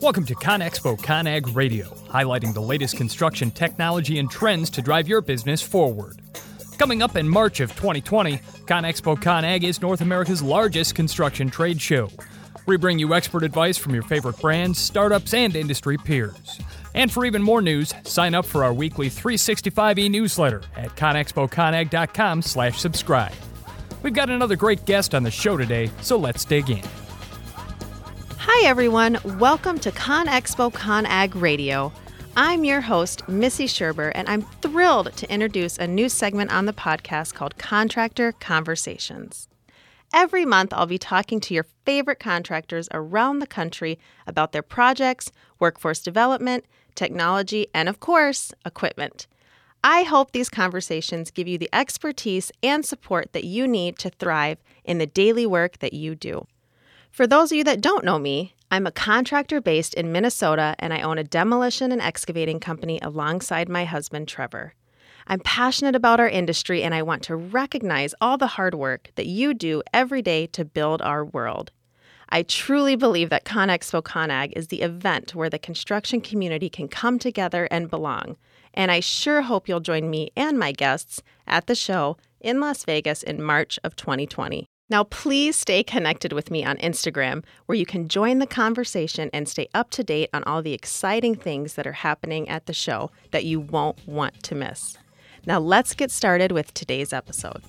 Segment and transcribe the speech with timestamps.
[0.00, 5.20] Welcome to ConExpo ConAg Radio, highlighting the latest construction technology and trends to drive your
[5.20, 6.22] business forward.
[6.78, 12.10] Coming up in March of 2020, ConExpo ConAg is North America's largest construction trade show.
[12.64, 16.60] We bring you expert advice from your favorite brands, startups, and industry peers.
[16.94, 22.78] And for even more news, sign up for our weekly 365e newsletter at conexpoconag.com slash
[22.78, 23.34] subscribe.
[24.04, 26.84] We've got another great guest on the show today, so let's dig in.
[28.60, 29.18] Hi, everyone.
[29.38, 31.92] Welcome to ConExpo ConAg Radio.
[32.36, 36.72] I'm your host, Missy Scherber, and I'm thrilled to introduce a new segment on the
[36.72, 39.48] podcast called Contractor Conversations.
[40.12, 45.30] Every month, I'll be talking to your favorite contractors around the country about their projects,
[45.60, 46.64] workforce development,
[46.96, 49.28] technology, and of course, equipment.
[49.84, 54.58] I hope these conversations give you the expertise and support that you need to thrive
[54.82, 56.44] in the daily work that you do.
[57.10, 60.92] For those of you that don't know me, I'm a contractor based in Minnesota and
[60.92, 64.74] I own a demolition and excavating company alongside my husband, Trevor.
[65.26, 69.26] I'm passionate about our industry and I want to recognize all the hard work that
[69.26, 71.70] you do every day to build our world.
[72.30, 77.18] I truly believe that ConExpo ConAg is the event where the construction community can come
[77.18, 78.36] together and belong.
[78.74, 82.84] And I sure hope you'll join me and my guests at the show in Las
[82.84, 84.68] Vegas in March of 2020.
[84.90, 89.46] Now, please stay connected with me on Instagram, where you can join the conversation and
[89.46, 93.10] stay up to date on all the exciting things that are happening at the show
[93.30, 94.96] that you won't want to miss.
[95.44, 97.62] Now, let's get started with today's episode.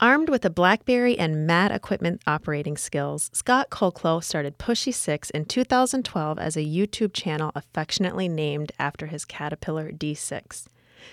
[0.00, 5.46] Armed with a Blackberry and MAT equipment operating skills, Scott Kolklo started Pushy 6 in
[5.46, 10.66] 2012 as a YouTube channel affectionately named after his Caterpillar D6.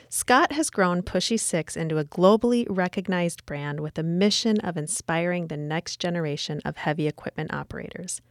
[0.09, 5.47] Scott has grown Pushy 6 into a globally recognized brand with a mission of inspiring
[5.47, 8.21] the next generation of heavy equipment operators.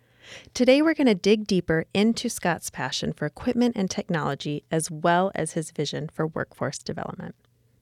[0.54, 5.32] Today, we're going to dig deeper into Scott's passion for equipment and technology, as well
[5.34, 7.34] as his vision for workforce development.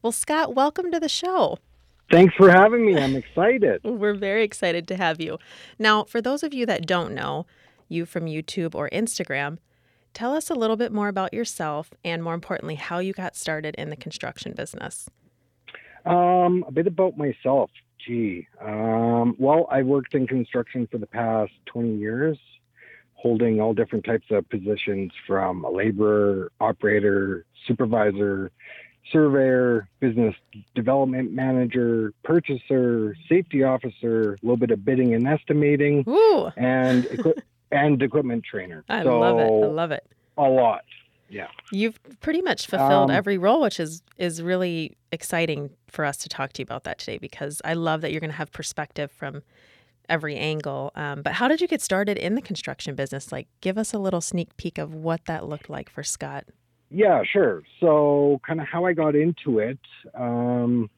[0.03, 1.59] Well, Scott, welcome to the show.
[2.11, 2.99] Thanks for having me.
[2.99, 3.81] I'm excited.
[3.85, 5.39] We're very excited to have you.
[5.79, 7.47] Now, for those of you that don't know
[7.89, 9.59] you from YouTube or Instagram,
[10.13, 13.75] tell us a little bit more about yourself and, more importantly, how you got started
[13.77, 15.09] in the construction business.
[16.05, 17.71] Um, a bit about myself.
[18.07, 22.39] Gee, um, well, I worked in construction for the past 20 years,
[23.13, 28.51] holding all different types of positions from a laborer, operator, supervisor,
[29.13, 30.35] surveyor, business
[30.75, 36.51] development manager, purchaser, safety officer, a little bit of bidding and estimating, Ooh.
[36.57, 37.35] and equi-
[37.71, 38.85] and equipment trainer.
[38.89, 39.45] I so love it.
[39.45, 40.07] I love it.
[40.37, 40.85] A lot.
[41.29, 41.47] Yeah.
[41.71, 46.29] You've pretty much fulfilled Um, every role, which is is really exciting for us to
[46.29, 49.11] talk to you about that today because I love that you're going to have perspective
[49.13, 49.43] from
[50.09, 50.91] every angle.
[50.97, 53.31] Um, but how did you get started in the construction business?
[53.31, 56.47] Like, give us a little sneak peek of what that looked like for Scott.
[56.91, 57.63] Yeah, sure.
[57.79, 59.79] So, kind of how I got into it.
[60.17, 60.91] Um,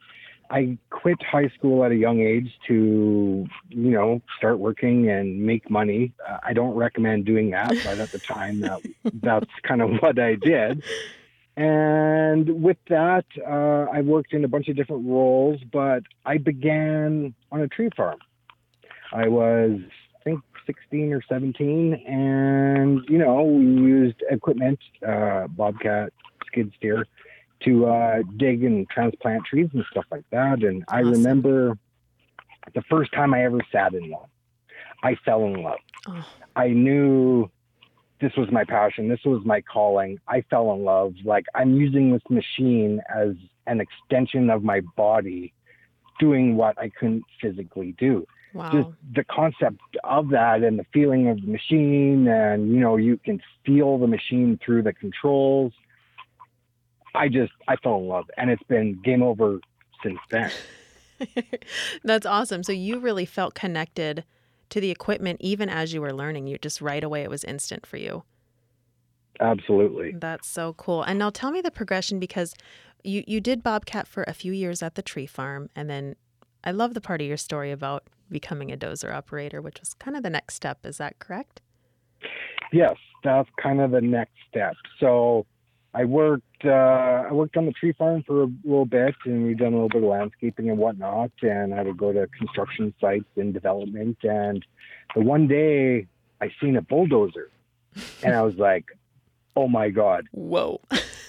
[0.53, 5.71] I quit high school at a young age to, you know, start working and make
[5.71, 6.13] money.
[6.29, 8.83] Uh, I don't recommend doing that, but at the time, that
[9.23, 10.85] that's kind of what I did.
[11.57, 17.35] And with that, uh, I worked in a bunch of different roles, but I began
[17.51, 18.19] on a tree farm.
[19.11, 19.81] I was,
[20.21, 26.13] I think, 16 or 17, and you know, we used equipment, uh, bobcat,
[26.47, 27.07] skid steer,
[27.65, 30.63] to uh, dig and transplant trees and stuff like that.
[30.63, 31.79] And I remember
[32.75, 34.29] the first time I ever sat in one,
[35.03, 35.79] I fell in love.
[36.09, 36.25] Oh,
[36.57, 37.51] I knew
[38.21, 39.09] this was my passion.
[39.09, 40.19] This was my calling.
[40.29, 41.15] I fell in love.
[41.25, 43.35] Like I'm using this machine as
[43.67, 45.53] an extension of my body,
[46.19, 48.27] doing what I couldn't physically do.
[48.71, 53.17] Just the concept of that and the feeling of the machine, and you know, you
[53.17, 55.73] can feel the machine through the controls.
[57.15, 59.61] I just I fell in love, and it's been game over
[60.03, 60.51] since then.
[62.05, 62.63] That's awesome.
[62.63, 64.25] So you really felt connected
[64.71, 66.47] to the equipment even as you were learning.
[66.47, 68.25] You just right away, it was instant for you.
[69.41, 70.13] Absolutely.
[70.13, 71.03] That's so cool.
[71.03, 72.55] And now tell me the progression because
[73.05, 76.17] you you did Bobcat for a few years at the tree farm and then
[76.65, 80.17] I love the part of your story about becoming a dozer operator, which was kind
[80.17, 80.87] of the next step.
[80.87, 81.61] Is that correct?
[82.73, 82.95] Yes,
[83.25, 84.75] that's kind of the next step.
[85.01, 85.45] So
[85.95, 86.69] I worked uh,
[87.29, 89.89] I worked on the tree farm for a little bit, and we done a little
[89.89, 91.33] bit of landscaping and whatnot.
[91.43, 94.19] And I would go to construction sites and development.
[94.23, 94.65] And
[95.15, 96.07] the one day
[96.41, 97.51] I seen a bulldozer,
[98.23, 98.87] and I was like,
[99.55, 100.81] "Oh my god, Whoa.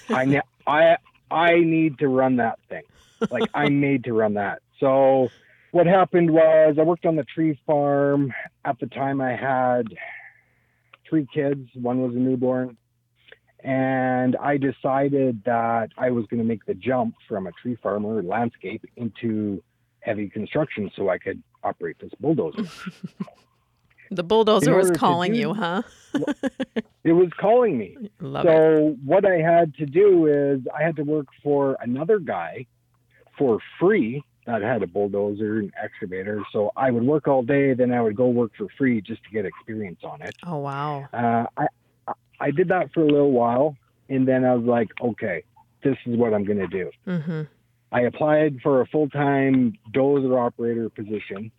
[0.08, 0.96] I ne- I
[1.30, 2.84] I need to run that thing.
[3.30, 5.28] Like I'm made to run that." So
[5.72, 8.32] what happened was I worked on the tree farm.
[8.64, 9.88] At the time, I had
[11.06, 11.68] three kids.
[11.74, 12.78] One was a newborn.
[13.64, 18.22] And I decided that I was going to make the jump from a tree farmer
[18.22, 19.62] landscape into
[20.00, 22.64] heavy construction so I could operate this bulldozer.
[24.10, 25.82] the bulldozer was calling do- you, huh?
[27.04, 27.96] it was calling me.
[28.20, 28.48] Love it.
[28.48, 32.66] so what I had to do is I had to work for another guy
[33.38, 36.42] for free that had a bulldozer and excavator.
[36.52, 39.30] So I would work all day, then I would go work for free just to
[39.30, 40.36] get experience on it.
[40.46, 41.08] Oh, wow.
[41.14, 41.66] Uh, I
[42.40, 43.76] I- did that for a little while,
[44.08, 45.44] and then I was like, okay,
[45.82, 46.90] this is what I'm going to do.
[47.06, 47.42] Mm-hmm.
[47.92, 51.50] I applied for a full time dozer operator position.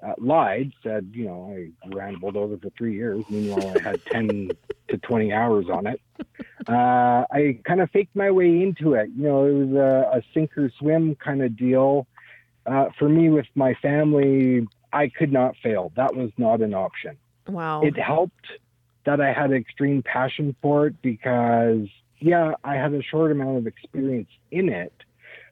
[0.00, 3.24] Uh, lied, said, you know, I ran a bulldozer for three years.
[3.28, 4.50] Meanwhile, I had 10
[4.90, 6.00] to 20 hours on it.
[6.68, 9.10] Uh, I kind of faked my way into it.
[9.16, 12.06] You know, it was a, a sink or swim kind of deal.
[12.64, 15.90] Uh, for me, with my family, I could not fail.
[15.96, 17.16] That was not an option
[17.48, 17.82] Wow.
[17.82, 18.46] it helped
[19.08, 21.86] that I had extreme passion for it because,
[22.20, 24.92] yeah, I had a short amount of experience in it.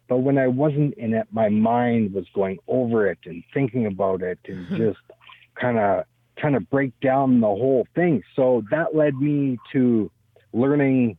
[0.08, 4.20] But when I wasn't in it, my mind was going over it and thinking about
[4.20, 4.76] it and Mhm.
[4.76, 5.00] just
[5.54, 6.04] kind of
[6.36, 8.22] trying to break down the whole thing.
[8.34, 10.10] So that led me to
[10.52, 11.16] learning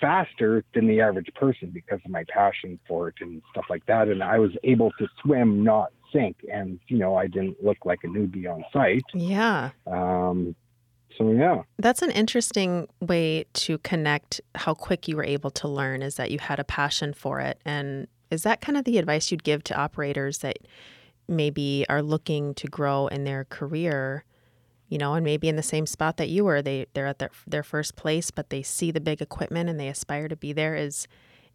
[0.00, 4.08] faster than the average person because of my passion for it and stuff like that.
[4.08, 6.36] And I was able to swim, not sink.
[6.50, 9.04] And, you know, I didn't look like a newbie on site.
[9.12, 9.72] yeah.
[9.86, 10.56] Um,
[11.16, 16.02] so yeah, That's an interesting way to connect how quick you were able to learn
[16.02, 17.60] is that you had a passion for it.
[17.64, 20.58] And is that kind of the advice you'd give to operators that
[21.28, 24.24] maybe are looking to grow in their career,
[24.88, 27.30] you know, and maybe in the same spot that you were, they they're at their
[27.46, 30.74] their first place, but they see the big equipment and they aspire to be there.
[30.74, 31.06] Is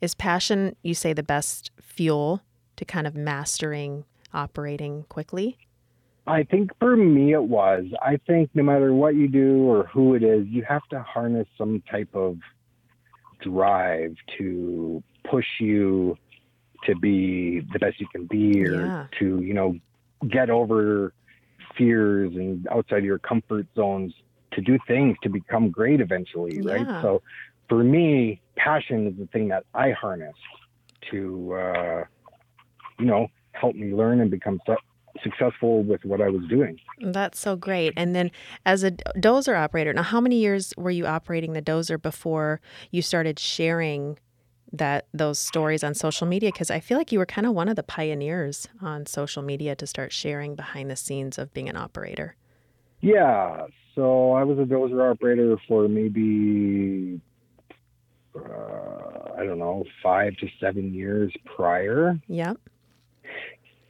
[0.02, 2.42] is passion, you say, the best fuel
[2.78, 5.58] to kind of mastering operating quickly?
[6.30, 7.86] I think for me it was.
[8.04, 11.48] I think no matter what you do or who it is, you have to harness
[11.58, 12.38] some type of
[13.42, 16.16] drive to push you
[16.84, 19.08] to be the best you can be or Yeah.
[19.20, 19.76] to, you know,
[20.30, 21.14] get over
[21.76, 24.14] fears and outside your comfort zones
[24.52, 26.72] to do things to become great eventually, Yeah.
[26.72, 26.88] right?
[27.02, 27.24] So
[27.68, 30.36] for me, passion is the thing that I harness
[31.10, 32.04] to, uh,
[33.00, 34.60] you know, help me learn and become
[35.24, 36.80] successful with what I was doing.
[37.00, 37.94] That's so great.
[37.96, 38.32] And then
[38.66, 42.62] as a dozer operator, now how many years were you operating the dozer before
[42.92, 44.18] you started sharing
[44.72, 47.70] that those stories on social media because I feel like you were kind of one
[47.70, 51.76] of the pioneers on social media to start sharing behind the scenes of being an
[51.76, 52.36] operator.
[53.02, 57.20] Yeah, so I was a dozer operator for maybe
[58.36, 62.20] uh, I don't know five to seven years prior.
[62.28, 62.58] Yep.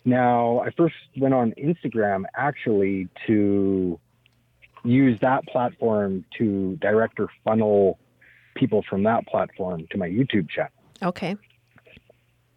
[0.05, 3.99] Now I first went on Instagram actually to
[4.83, 7.99] use that platform to direct or funnel
[8.55, 10.71] people from that platform to my YouTube channel.
[11.03, 11.35] Okay.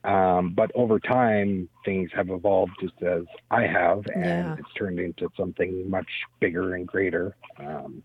[0.04, 3.22] Um, but over time, things have evolved just as
[3.52, 4.56] I have, and Yeah.
[4.58, 6.08] it's turned into something much
[6.40, 7.36] bigger and greater.
[7.58, 8.02] Um,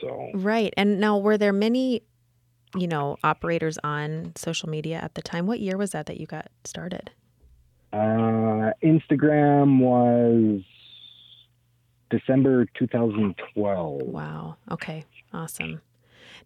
[0.00, 0.72] so Right.
[0.78, 2.02] And now were there many,
[2.74, 5.46] you know, operators on social media at the time?
[5.46, 7.10] What year was that that you got started?
[7.92, 10.62] Uh, Instagram was
[12.10, 14.02] December 2012.
[14.02, 14.56] Wow.
[14.70, 15.04] Okay.
[15.32, 15.80] Awesome.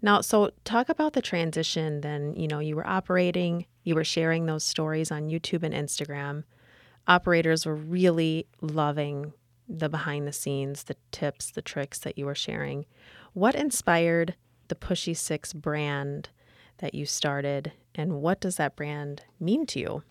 [0.03, 2.35] Now, so talk about the transition then.
[2.37, 6.45] You know, you were operating, you were sharing those stories on YouTube and Instagram.
[7.07, 9.33] Operators were really loving
[9.69, 12.85] the behind the scenes, the tips, the tricks that you were sharing.
[13.33, 14.35] What inspired
[14.69, 16.29] the Pushy Six brand
[16.79, 20.03] that you started, and what does that brand mean to you?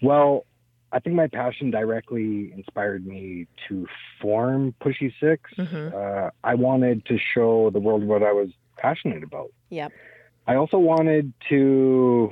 [0.00, 0.46] Well,
[0.92, 3.86] I think my passion directly inspired me to
[4.20, 5.92] form Pushy 6 Mhm.
[5.92, 9.50] Uh, I wanted to show the world what I was passionate about.
[9.70, 9.92] Yep.
[10.46, 12.30] I also wanted to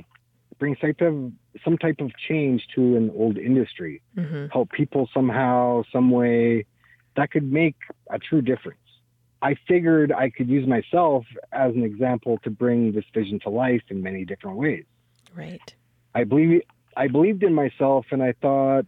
[0.57, 1.31] bring some type of,
[1.63, 6.65] some type of change to an old industry, hmm help people somehow, some way
[7.15, 7.75] that could make
[8.09, 8.79] a true difference.
[9.41, 13.83] I figured I could use myself as an example to bring this vision to life
[13.89, 14.85] in many different ways.
[15.35, 15.75] Right.
[16.15, 16.61] I believe
[16.97, 18.85] I believed in myself and I thought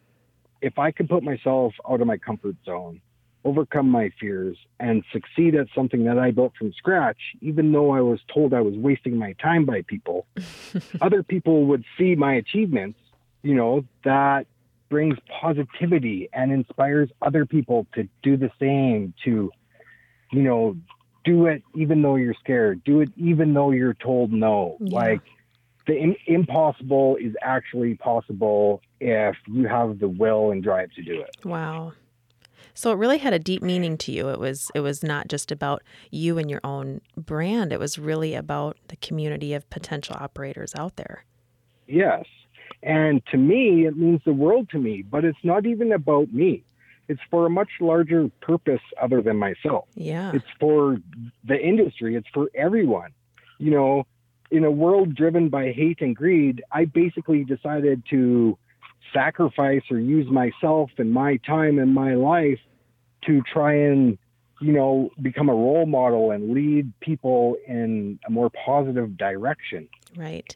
[0.62, 3.02] if I could put myself out of my comfort zone,
[3.46, 8.02] overcome my fears and succeed at something that I built from scratch, even though I
[8.02, 10.26] was told I was wasting my time by people,
[11.02, 13.00] other people would see my achievements,
[13.44, 14.48] you know, that
[14.90, 19.52] brings positivity and inspires other people to do the same, to,
[20.32, 20.76] you know,
[21.24, 24.78] do it even though you're scared, do it even though you're told no.
[24.80, 24.96] Yeah.
[24.96, 25.22] Like
[25.90, 31.20] the Im- impossible is actually possible if you have the will and drive to do
[31.20, 31.36] it.
[31.44, 31.94] Wow.
[32.76, 34.30] So it really had a deep meaning to you.
[34.30, 35.82] It was it was not just about
[36.12, 37.74] you and your own brand.
[37.74, 41.26] It was really about the community of potential operators out there.
[41.88, 42.26] Yes.
[42.84, 46.64] And to me, it means the world to me, but it's not even about me.
[47.08, 49.86] It's for a much larger purpose other than myself.
[49.96, 50.32] Yeah.
[50.36, 50.98] It's for
[51.44, 53.12] the industry, it's for everyone.
[53.58, 54.08] You know,
[54.52, 58.58] in a world driven by hate and greed, I basically decided to
[59.14, 62.60] sacrifice or use myself and my time and my life
[63.26, 64.18] to try and
[64.62, 69.88] you know become a role model and lead people in a more positive direction.
[70.16, 70.56] Right.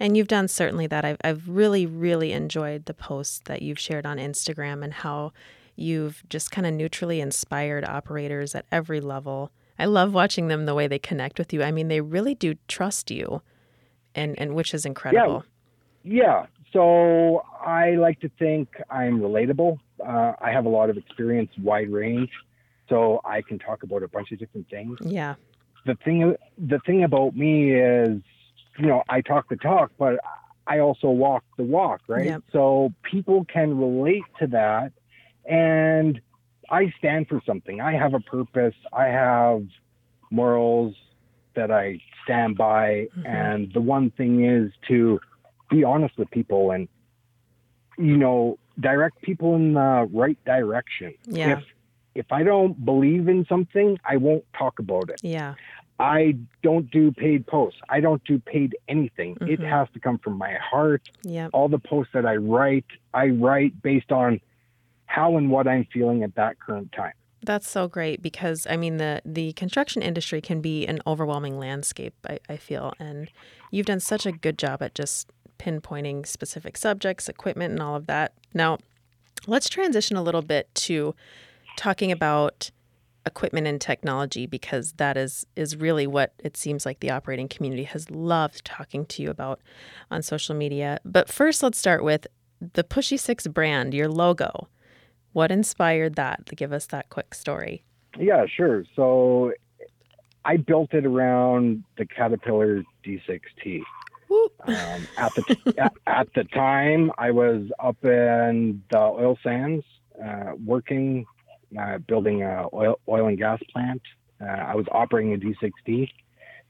[0.00, 1.04] And you've done certainly that.
[1.04, 5.32] I've, I've really really enjoyed the posts that you've shared on instagram and how
[5.76, 10.74] you've just kind of neutrally inspired operators at every level i love watching them the
[10.74, 13.42] way they connect with you i mean they really do trust you
[14.14, 15.44] and and which is incredible
[16.02, 16.46] yeah, yeah.
[16.74, 19.78] So I like to think I'm relatable.
[20.04, 22.30] Uh, I have a lot of experience, wide range,
[22.88, 24.98] so I can talk about a bunch of different things.
[25.00, 25.36] Yeah.
[25.86, 28.20] The thing, the thing about me is,
[28.78, 30.18] you know, I talk the talk, but
[30.66, 32.26] I also walk the walk, right?
[32.26, 32.42] Yep.
[32.52, 34.92] So people can relate to that,
[35.44, 36.20] and
[36.70, 37.80] I stand for something.
[37.80, 38.74] I have a purpose.
[38.92, 39.62] I have
[40.30, 40.94] morals
[41.54, 43.26] that I stand by, Mhm.
[43.26, 45.20] and the one thing is to
[45.70, 46.88] be honest with people and
[47.98, 51.58] you know direct people in the right direction Yeah.
[51.58, 51.64] if
[52.16, 55.54] if i don't believe in something i won't talk about it Yeah.
[56.00, 59.68] i don't do paid posts i don't do paid anything it Mhm.
[59.68, 61.48] has to come from my heart Yeah.
[61.52, 64.40] all the posts that i write i write based on
[65.06, 67.12] how and what i'm feeling at that current time
[67.44, 72.14] That's so great because I mean the the construction industry can be an overwhelming landscape.
[72.26, 73.30] I, I feel, and
[73.70, 78.06] you've done such a good job at just pinpointing specific subjects, equipment, and all of
[78.06, 78.32] that.
[78.54, 78.78] Now,
[79.46, 81.14] let's transition a little bit to
[81.76, 82.70] talking about
[83.26, 87.84] equipment and technology because that is is really what it seems like the operating community
[87.84, 89.60] has loved talking to you about
[90.10, 90.98] on social media.
[91.04, 92.26] But first, let's start with
[92.72, 94.68] the Pushy Six brand, your logo.
[95.34, 96.46] What inspired that?
[96.56, 97.84] Give us that quick story.
[98.18, 99.52] yeah sure so
[100.44, 103.82] i built it around the caterpillar d6t
[104.66, 109.84] Um, at the at, at the time, I was up in the oil sands,
[110.24, 111.24] uh, working,
[111.78, 114.02] uh, building a oil oil and gas plant.
[114.40, 116.08] Uh, I was operating a D6D.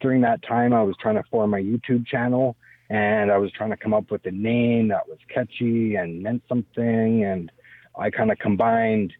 [0.00, 2.56] During that time, I was trying to form my YouTube channel,
[2.90, 6.42] and I was trying to come up with a name that was catchy and meant
[6.48, 7.24] something.
[7.24, 7.50] And
[7.98, 9.12] I kind of combined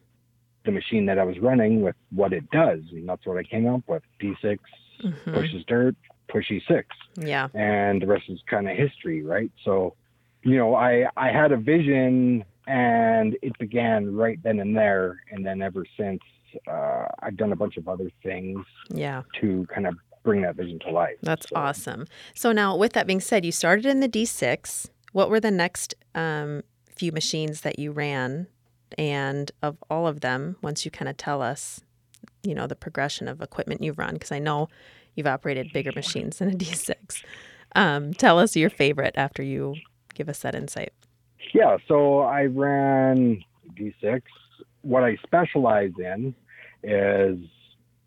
[0.65, 3.67] the machine that I was running with what it does, and that's what I came
[3.67, 4.03] up with.
[4.21, 4.59] D6
[5.03, 5.33] Mhm.
[5.35, 5.95] pushes dirt,
[6.29, 6.89] pushy six
[7.19, 7.49] Yeah.
[7.55, 9.51] and the rest is kind of history, right?
[9.65, 9.95] So,
[10.43, 15.45] you know, I I had a vision, and it began right then and there, and
[15.45, 16.21] then ever since,
[16.67, 19.23] uh, I've done a bunch of other things Yeah.
[19.41, 21.19] to kind of bring that vision to life.
[21.23, 22.07] That's So, awesome.
[22.35, 24.89] So now, with that being said, you started in the D6.
[25.13, 28.47] What were the next um, few machines that you ran?
[28.99, 31.81] And of all of them, once you kind of tell us,
[32.43, 34.69] you know, the progression of equipment you've run, because I know
[35.15, 37.23] you've operated bigger machines than a D6.
[37.75, 39.77] Um, tell us your favorite after you
[40.15, 40.93] give us that insight.
[41.53, 43.43] Yeah, so I ran
[43.79, 44.23] D6.
[44.83, 46.35] What I specialize in
[46.83, 47.39] is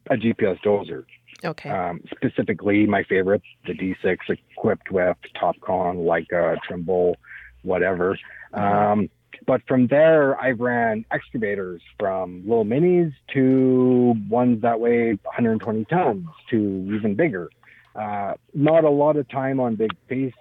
[0.10, 1.06] a GPS dozer.
[1.44, 1.70] Okay.
[1.70, 7.16] Um, specifically, my favorite, the D6, equipped with Topcon, Leica, Trimble,
[7.62, 8.18] whatever.
[8.54, 9.10] Um,
[9.46, 16.26] but from there, I've ran excavators from little minis to ones that weigh 120 tons
[16.50, 17.50] to even bigger.
[17.96, 20.34] Uh, not a lot of time on big face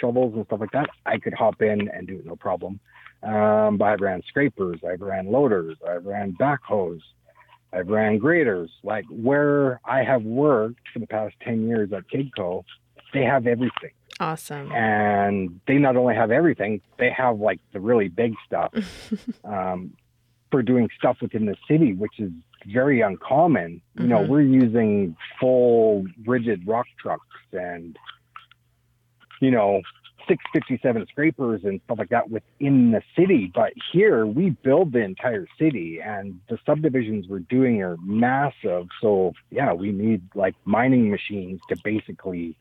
[0.00, 0.88] shovels and stuff like that.
[1.04, 2.80] I could hop in and do it no problem.
[3.22, 7.00] Um, but I've ran scrapers, I've ran loaders, I've ran backhoes,
[7.72, 8.70] I've ran graders.
[8.82, 12.64] Like where I have worked for the past 10 years at Kidco,
[13.14, 13.92] they have everything.
[14.22, 14.70] Awesome.
[14.72, 18.72] And they not only have everything, they have like the really big stuff
[19.44, 19.94] um,
[20.50, 22.30] for doing stuff within the city, which is
[22.66, 23.80] very uncommon.
[23.98, 24.28] You know, Mhm.
[24.28, 27.98] we're using full rigid rock trucks and,
[29.40, 29.80] you know,
[30.28, 33.50] 657 scrapers and stuff like that within the city.
[33.52, 38.86] But here we build the entire city and the subdivisions we're doing are massive.
[39.00, 42.56] So, yeah, we need like mining machines to basically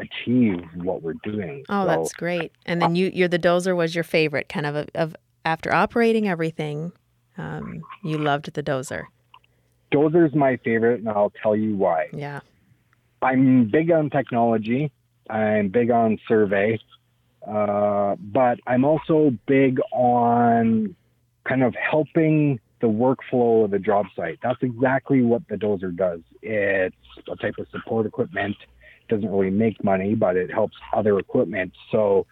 [0.00, 1.64] achieve what we're doing.
[1.68, 2.52] Oh, So- that's great.
[2.66, 5.14] And then you, you're the dozer was your favorite kind of of
[5.44, 6.92] after operating everything.
[7.38, 9.04] Um, you loved the dozer.
[9.92, 12.08] Dozer's my favorite, and I'll tell you why.
[12.12, 12.40] Yeah.
[13.22, 14.92] I'm big on technology.
[15.28, 16.78] I'm big on survey,
[17.46, 20.94] uh, but I'm also big on
[21.48, 24.38] kind of helping the workflow of the job site.
[24.42, 26.20] That's exactly what the dozer does.
[26.42, 26.94] It's
[27.30, 28.56] a type of support equipment.
[29.10, 31.72] Doesn't really make money, but it helps other equipment.
[31.92, 32.26] So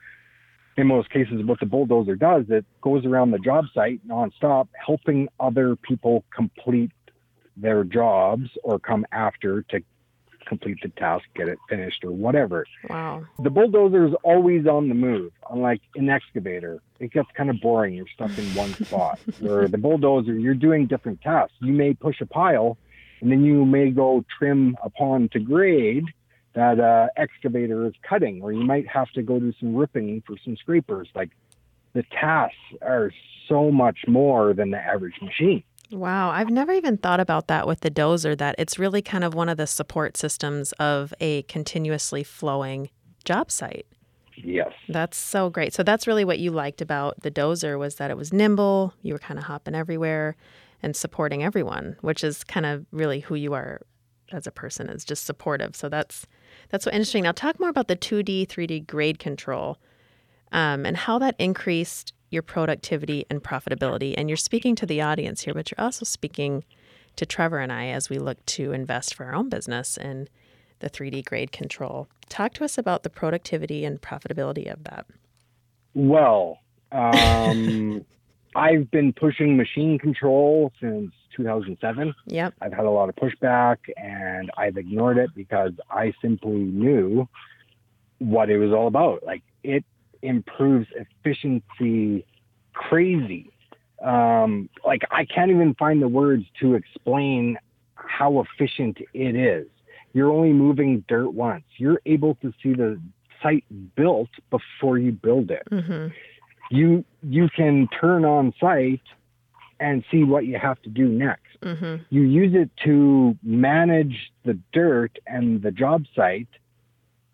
[0.78, 5.28] in most cases, what the bulldozer does, it goes around the job site nonstop, helping
[5.40, 6.92] other people complete
[7.56, 9.80] their jobs or come after to
[10.46, 12.64] complete the task, get it finished, or whatever.
[12.88, 13.24] Wow.
[13.42, 16.80] The bulldozer is always on the move, unlike an excavator.
[17.00, 17.94] It gets kind of boring.
[17.94, 19.18] You're stuck in one spot.
[19.40, 21.56] Where the bulldozer, you're doing different tasks.
[21.60, 22.78] You may push a pile,
[23.20, 26.04] and then you may go trim a pond to grade
[26.58, 30.36] that uh, excavator is cutting, or you might have to go do some ripping for
[30.44, 31.08] some scrapers.
[31.14, 31.30] Like
[31.94, 33.12] the tasks are
[33.48, 35.62] so much more than the average machine.
[35.90, 39.34] Wow, I've never even thought about that with the dozer, that it's really kind of
[39.34, 42.90] one of the support systems of a continuously flowing
[43.24, 43.86] job site.
[44.36, 44.72] Yes.
[44.88, 45.72] That's so great.
[45.72, 49.12] So that's really what you liked about the dozer was that it was nimble, you
[49.12, 50.36] were kind of hopping everywhere
[50.82, 53.80] and supporting everyone, which is kind of really who you are
[54.30, 55.74] as a person is just supportive.
[55.74, 56.26] So that's
[56.68, 57.24] that's so interesting.
[57.24, 59.78] Now talk more about the 2D, 3D grade control
[60.52, 64.14] um, and how that increased your productivity and profitability.
[64.16, 66.64] And you're speaking to the audience here, but you're also speaking
[67.16, 70.28] to Trevor and I as we look to invest for our own business in
[70.80, 72.08] the 3D grade control.
[72.28, 75.06] Talk to us about the productivity and profitability of that.
[75.94, 76.60] Well,
[76.92, 78.04] um,
[78.58, 82.12] I've been pushing machine control since 2007.
[82.26, 82.54] Yep.
[82.60, 87.28] I've had a lot of pushback and I've ignored it because I simply knew
[88.18, 89.22] what it was all about.
[89.24, 89.84] Like it
[90.22, 92.26] improves efficiency
[92.72, 93.52] crazy.
[94.04, 97.58] Um, like I can't even find the words to explain
[97.94, 99.68] how efficient it is.
[100.14, 101.64] You're only moving dirt once.
[101.76, 103.00] You're able to see the
[103.40, 105.62] site built before you build it.
[105.70, 106.08] Mm-hmm.
[106.70, 109.02] You you can turn on site
[109.80, 111.60] and see what you have to do next.
[111.62, 112.02] Mm-hmm.
[112.10, 116.48] You use it to manage the dirt and the job site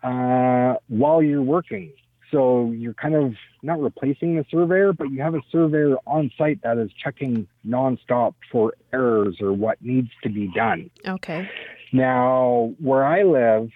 [0.03, 1.91] uh, while you're working.
[2.31, 6.61] So you're kind of not replacing the surveyor, but you have a surveyor on site
[6.63, 10.89] that is checking nonstop for errors or what needs to be done.
[11.07, 11.49] Okay.
[11.93, 13.69] Now, where I live,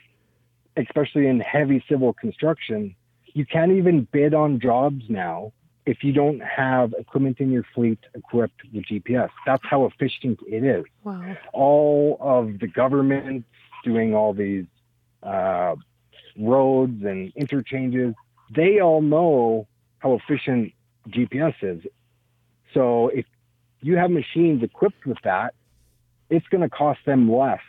[0.76, 2.95] especially in heavy civil construction,
[3.34, 5.52] you can't even bid on jobs now
[5.86, 9.30] if you don't have equipment in your fleet equipped with GPS.
[9.46, 10.86] That's how efficient it is.
[11.04, 11.36] Wow.
[11.54, 13.46] All of the government
[13.84, 14.65] doing all these
[15.24, 15.76] uh,
[16.38, 18.13] roads and interchanges,
[18.56, 19.68] they all know
[20.00, 20.74] how efficient
[21.10, 21.82] GPS is.
[22.74, 23.26] So if
[23.82, 25.54] you have machines equipped with that,
[26.30, 27.62] it's going to cost them less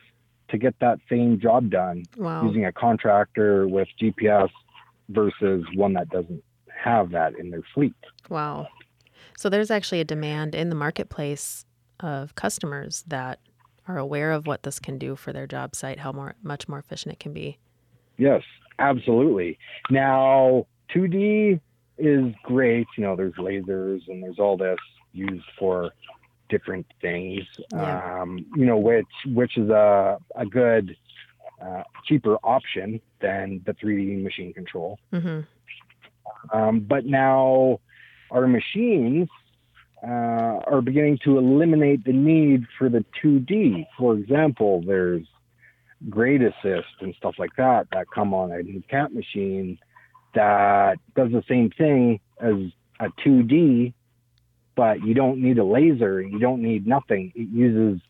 [0.49, 2.45] to get that same job done Wow.
[2.45, 4.51] using a contractor with GPS
[5.11, 7.95] versus one that doesn't have that in their fleet.
[8.29, 8.69] Wow.
[9.37, 11.65] So there's actually a demand in the marketplace
[12.01, 13.41] of customers that
[13.87, 16.79] are aware of what this can do for their job site, how more much more
[16.79, 17.59] efficient it can be.
[18.17, 18.43] Yes,
[18.79, 19.59] absolutely.
[19.91, 21.61] Now, 2D
[21.99, 22.87] is great.
[22.97, 24.79] You know, there's lasers and there's all this
[25.13, 25.91] used for
[26.49, 27.41] different things.
[27.73, 28.21] Yeah.
[28.21, 30.97] Um, you know, which which is a a good
[31.61, 34.99] uh, cheaper option than the 3D machine control.
[35.13, 35.41] Mm-hmm.
[36.57, 37.81] Um, but now
[38.31, 39.29] our machines
[40.03, 43.87] uh, are beginning to eliminate the need for the 2D.
[43.99, 45.27] For example, there's
[46.09, 49.79] grade assist and stuff like that that come on a new cat machine
[50.35, 52.55] that does the same thing as
[53.01, 53.93] a 2D,
[54.77, 56.23] but you don't need a laser.
[56.23, 57.33] You don't need nothing.
[57.35, 58.01] It uses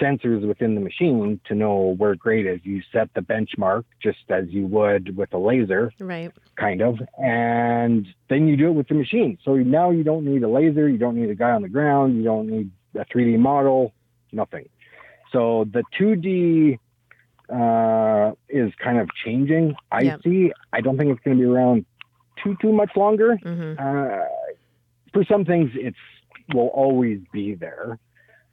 [0.00, 2.60] sensors within the machine to know where grade is.
[2.64, 6.30] You set the benchmark just as you would with a laser Right.
[6.56, 9.38] kind of, and then you do it with the machine.
[9.44, 12.16] So now you don't need a laser, you don't need a guy on the ground,
[12.16, 13.92] you don't need a 3D model,
[14.32, 14.68] nothing.
[15.32, 16.78] So the 2D
[17.50, 19.74] uh, is kind of changing.
[19.90, 20.22] I Yep.
[20.22, 20.52] see.
[20.72, 21.84] I don't think it's going to be around
[22.42, 23.38] too too much longer.
[23.44, 23.74] Mm-hmm.
[23.78, 24.24] Uh,
[25.12, 25.96] for some things, it's
[26.54, 27.98] will always be there,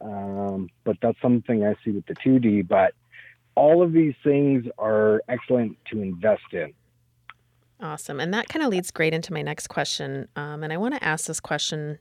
[0.05, 2.67] um, but that's something I see with the 2D.
[2.67, 2.93] But
[3.55, 6.73] all of these things are excellent to invest in.
[7.81, 8.19] Awesome.
[8.19, 10.27] And that kind of leads great into my next question.
[10.35, 11.99] Um, and I want to ask this question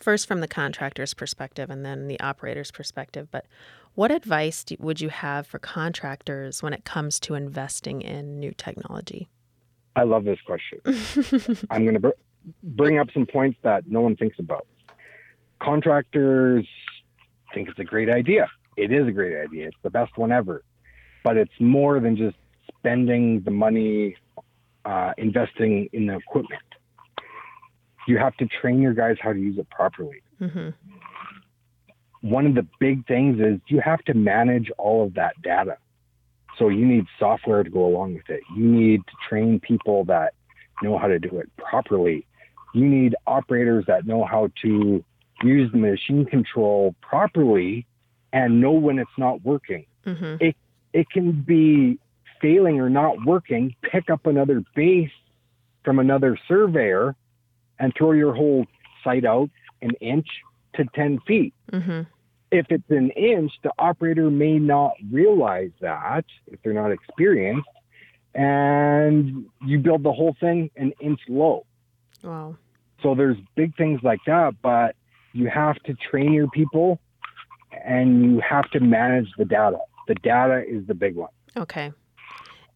[0.00, 3.28] first from the contractor's perspective and then the operator's perspective.
[3.30, 3.46] But
[3.94, 8.52] what advice do, would you have for contractors when it comes to investing in new
[8.52, 9.28] technology?
[9.96, 10.78] I love this question.
[11.70, 12.08] I'm going to br-
[12.62, 14.66] bring up some points that no one thinks about.
[15.60, 16.68] Contractors
[17.58, 18.48] think it's a great idea.
[18.76, 19.66] It is a great idea.
[19.66, 20.62] It's the best one ever.
[21.24, 22.36] But it's more than just
[22.78, 24.16] spending the money
[24.84, 26.62] uh, investing in the equipment.
[28.06, 30.22] You have to train your guys how to use it properly.
[30.40, 30.68] mm-hmm.
[32.20, 35.76] one of the big things is you have to manage all of that data.
[36.58, 38.42] So you need software to go along with it.
[38.56, 40.34] You need to train people that
[40.82, 42.24] know how to do it properly.
[42.72, 45.04] You need operators that know how to
[45.42, 47.86] use the machine control properly
[48.32, 49.86] and know when it's not working.
[50.06, 50.36] Mm-hmm.
[50.40, 50.56] It
[50.92, 51.98] it can be
[52.40, 53.74] failing or not working.
[53.82, 55.10] Pick up another base
[55.84, 57.14] from another surveyor
[57.78, 58.66] and throw your whole
[59.04, 59.50] site out
[59.82, 60.26] an inch
[60.74, 61.54] to 10 feet.
[61.72, 62.02] Mm-hmm.
[62.50, 67.68] If it's an inch, the operator may not realize that if they're not experienced,
[68.34, 71.66] and you build the whole thing an inch low.
[72.22, 72.56] Wow.
[73.02, 74.96] So there's big things like that, but
[75.32, 77.00] you have to train your people
[77.84, 79.78] and you have to manage the data.
[80.06, 81.30] The data is the big one.
[81.56, 81.92] Okay.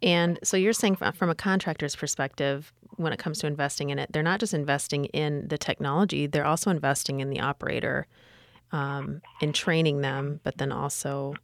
[0.02, 4.12] And so you're saying from a contractor's perspective, when it comes to investing in it,
[4.12, 8.06] they're not just investing in the technology, they're also investing in the operator,
[8.72, 11.34] um, in training them, but then also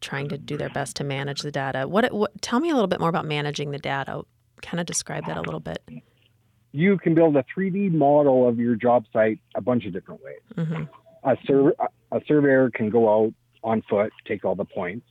[0.00, 1.86] trying to do their best to manage the data.
[1.86, 4.22] What, what tell me a little bit more about managing the data.
[4.62, 5.82] Kind of describe that a little bit.
[6.72, 10.66] You can build a 3D model of your job site a bunch of different ways.
[10.66, 10.82] hmm
[11.22, 11.74] a, sur-
[12.12, 15.06] a surveyor can go out on foot, take all the points,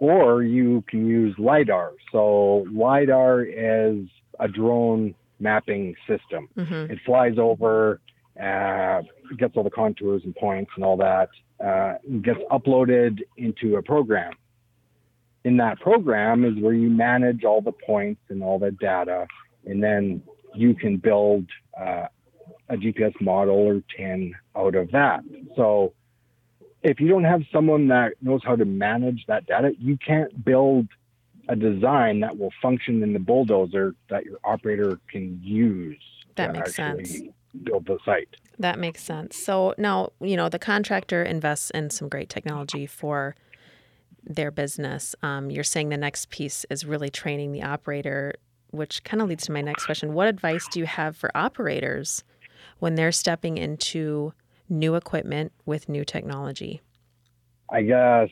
[0.00, 1.92] or you can use LIDAR.
[2.12, 4.06] So, LIDAR is
[4.38, 6.48] a drone mapping system.
[6.54, 8.00] hmm It flies over,
[8.42, 9.02] uh,
[9.36, 11.28] gets all the contours and points and all that,
[11.62, 14.32] uh, gets uploaded into a program.
[15.44, 19.26] In that program is where you manage all the points and all the data,
[19.66, 20.22] and then
[20.54, 21.46] you can build
[21.78, 22.06] uh,
[22.68, 25.20] a GPS model or TIN out of that.
[25.56, 25.92] So
[26.82, 30.88] if you don't have someone that knows how to manage that data, you can't build
[31.48, 36.00] a design that will function in the bulldozer that your operator can use.
[36.36, 37.22] That to makes sense.
[37.64, 38.28] Build the site.
[38.58, 39.36] That makes sense.
[39.36, 43.34] So now, you know, the contractor invests in some great technology for
[44.24, 45.16] their business.
[45.22, 48.34] Um, you're saying the next piece is really training the operator,
[48.72, 50.14] which kind of leads to my next question.
[50.14, 52.24] What advice do you have for operators
[52.78, 54.32] when they're stepping into
[54.68, 56.80] new equipment with new technology?
[57.70, 58.28] I guess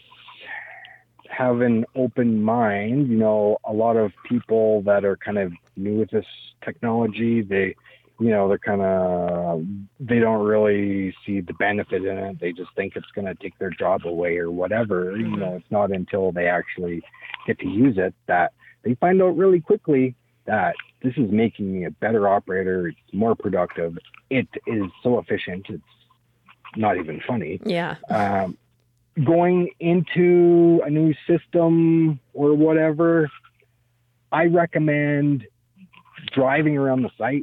[1.29, 3.09] have an open mind.
[3.09, 6.27] You know, a lot of people that are kind of new with this
[6.64, 7.77] technology, they,
[8.18, 9.64] you know, they're kind of,
[10.01, 12.40] they don't really see the benefit in it.
[12.40, 15.16] They just think it's going to take their job away or whatever.
[15.16, 15.40] You mm-hmm.
[15.40, 17.03] know, it's not until they actually
[17.46, 20.16] get to use it that they find out really quickly
[20.49, 22.89] that this is making me a better operator.
[22.89, 23.97] It's more productive.
[24.31, 25.67] It is so efficient.
[25.69, 25.83] It's
[26.77, 27.97] not even funny Yeah.
[28.11, 28.57] um,
[29.25, 33.31] going into a new system or whatever,
[34.33, 35.47] I recommend
[36.33, 37.43] driving around the site,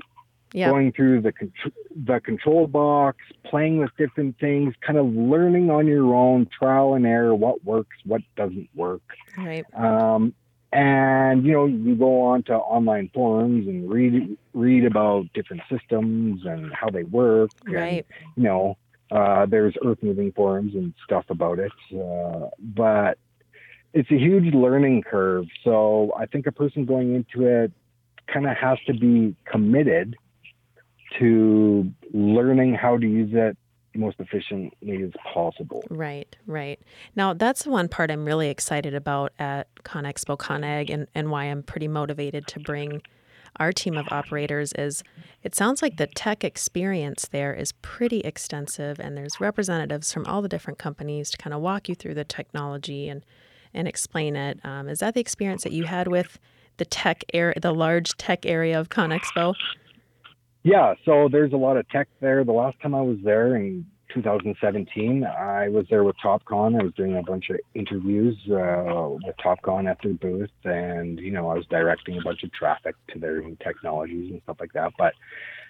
[0.54, 0.70] Yeah.
[0.70, 5.86] going through the contr- the control box, playing with different things, kind of learning on
[5.88, 9.02] your own, trial and error, what works, what doesn't work.
[9.38, 9.66] Right.
[9.74, 10.34] Um,
[10.76, 16.42] and you know, you go on to online forums and read read about different systems
[16.46, 17.50] and how they work.
[17.66, 18.06] and, Right.
[18.36, 18.78] you know,
[19.10, 21.72] uh, there's earth moving forums and stuff about it.
[21.94, 23.18] Uh, but
[23.94, 25.46] it's a huge learning curve.
[25.64, 27.72] So I think a person going into it
[28.28, 30.18] kind of has to be committed
[31.20, 33.58] to learning how to use it
[33.96, 35.84] most efficiently as possible.
[35.90, 36.80] Right, right.
[37.16, 41.46] Now, that's the one part I'm really excited about at ConExpo ConAg and, and why
[41.46, 43.02] I'm pretty motivated to bring
[43.60, 45.04] our team of operators is
[45.44, 50.42] it sounds like the tech experience there is pretty extensive and there's representatives from all
[50.42, 53.24] the different companies to kind of walk you through the technology and
[53.74, 54.60] and explain it.
[54.64, 56.40] Um, is that the experience that you had with
[56.78, 59.54] the tech area, the large tech area of ConExpo?
[60.66, 62.44] Yeah, so there's a lot of tech there.
[62.44, 66.80] The last time I was there in 2017, I was there with TopCon.
[66.80, 71.30] I was doing a bunch of interviews uh, with TopCon at their booth, and you
[71.30, 74.74] know I was directing a bunch of traffic to their new technologies and stuff like
[74.74, 74.94] that.
[74.98, 75.14] But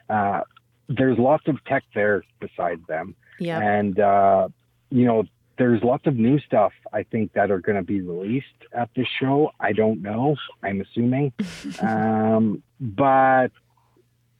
[0.09, 0.41] uh,
[0.87, 3.59] there's lots of tech there besides them, Yeah.
[3.59, 4.47] and uh,
[4.91, 5.25] you know
[5.57, 9.07] there's lots of new stuff I think that are going to be released at this
[9.19, 9.51] show.
[9.59, 10.37] I don't know.
[10.63, 11.33] I'm assuming,
[11.81, 13.49] um, but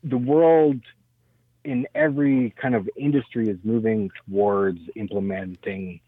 [0.06, 0.80] the world
[1.64, 6.00] in every kind of industry is moving towards implementing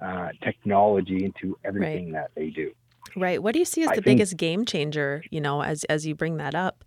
[0.00, 2.70] uh, technology into everything that they do.
[3.16, 3.42] Right.
[3.42, 6.06] What do you see as I the think- biggest game changer, you know, as as
[6.06, 6.84] you bring that up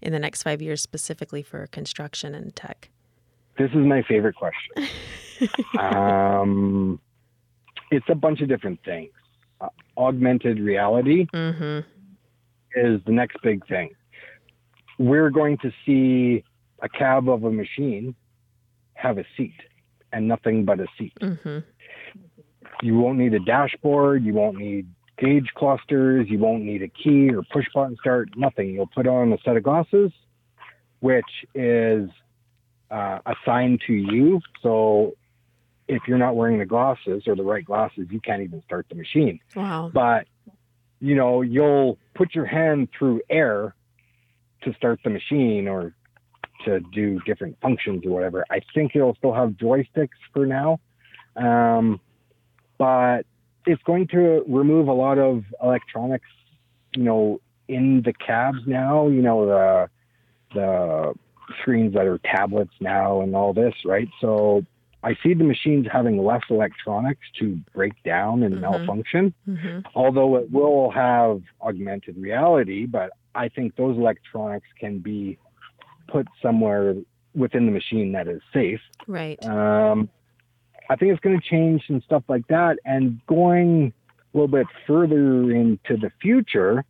[0.00, 2.88] in the next 5 years specifically for construction and tech?
[3.58, 4.88] This is my favorite question.
[5.78, 7.00] um,
[7.90, 9.10] it's a bunch of different things.
[9.60, 11.84] Uh, augmented reality Mhm.
[12.74, 13.90] is the next big thing.
[15.02, 16.44] We're going to see
[16.80, 18.14] a cab of a machine
[18.94, 19.56] have a seat
[20.12, 21.14] and nothing but a seat.
[21.20, 21.64] Mhm.
[22.82, 24.86] you won't need a dashboard, you won't need
[25.18, 28.70] gauge clusters, you won't need a key or push button start, nothing.
[28.70, 30.12] You'll put on a set of glasses,
[31.00, 32.08] which is
[32.90, 34.40] uh, assigned to you.
[34.62, 35.16] So
[35.88, 38.94] if you're not wearing the glasses or the right glasses, you can't even start the
[38.94, 39.40] machine.
[39.56, 39.90] Wow.
[39.92, 40.26] But
[41.00, 43.74] you know, you'll put your hand through air
[44.64, 45.94] to start the machine or
[46.64, 48.44] to do different functions or whatever.
[48.50, 50.80] I think it'll still have joysticks for now.
[51.36, 52.00] Um,
[52.78, 53.22] but
[53.66, 56.28] it's going to remove a lot of electronics,
[56.94, 59.88] you know, in the cabs now, you know, the
[60.54, 61.14] the
[61.60, 64.08] screens that are tablets now and all this, right?
[64.20, 64.64] So
[65.04, 68.60] I see the machines having less electronics to break down and Mhm.
[68.60, 75.38] malfunction, hmm although it will have augmented reality, but I think those electronics can be
[76.06, 76.94] put somewhere
[77.34, 78.80] within the machine that is safe.
[79.08, 79.42] Right.
[79.44, 80.08] Um,
[80.88, 82.78] I think it's going to change some stuff like that.
[82.84, 83.92] And going
[84.34, 86.84] a little bit further into the future,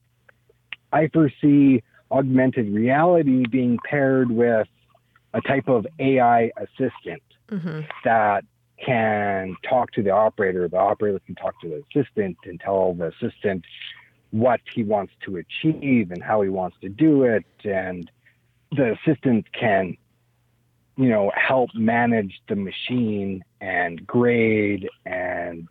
[0.93, 4.69] I foresee augmented reality being paired with
[5.33, 7.23] a type of AI assistant
[7.59, 8.45] hmm that
[8.85, 10.67] can talk to the operator.
[10.69, 13.65] The operator can talk to the assistant and tell the assistant
[14.31, 17.45] what he wants to achieve and how he wants to do it.
[17.65, 18.11] And
[18.73, 19.97] the assistant can,
[20.97, 25.69] you know, help manage the machine and grade and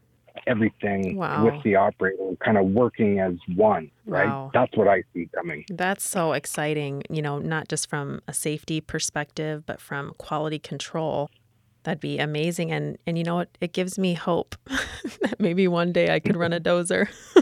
[0.47, 1.43] everything Wow.
[1.43, 4.27] with the operator kind of working as one, right?
[4.27, 4.51] Wow.
[4.53, 5.65] That's what I see coming.
[5.69, 11.29] That's so exciting, you know, not just from a safety perspective, but from quality control.
[11.83, 12.71] That'd be amazing.
[12.71, 13.49] And and you know what?
[13.59, 14.55] It gives me hope
[15.21, 17.07] that maybe one day I could run a dozer.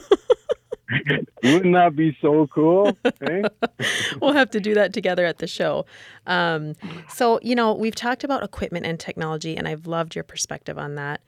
[1.44, 2.98] Wouldn't that be so cool?
[3.22, 3.42] eh?
[4.22, 5.86] we'll have to do that together at the show.
[6.28, 6.74] Um,
[7.08, 10.96] so, you know, we've talked about equipment and technology, and I've loved your perspective on
[10.96, 11.22] that.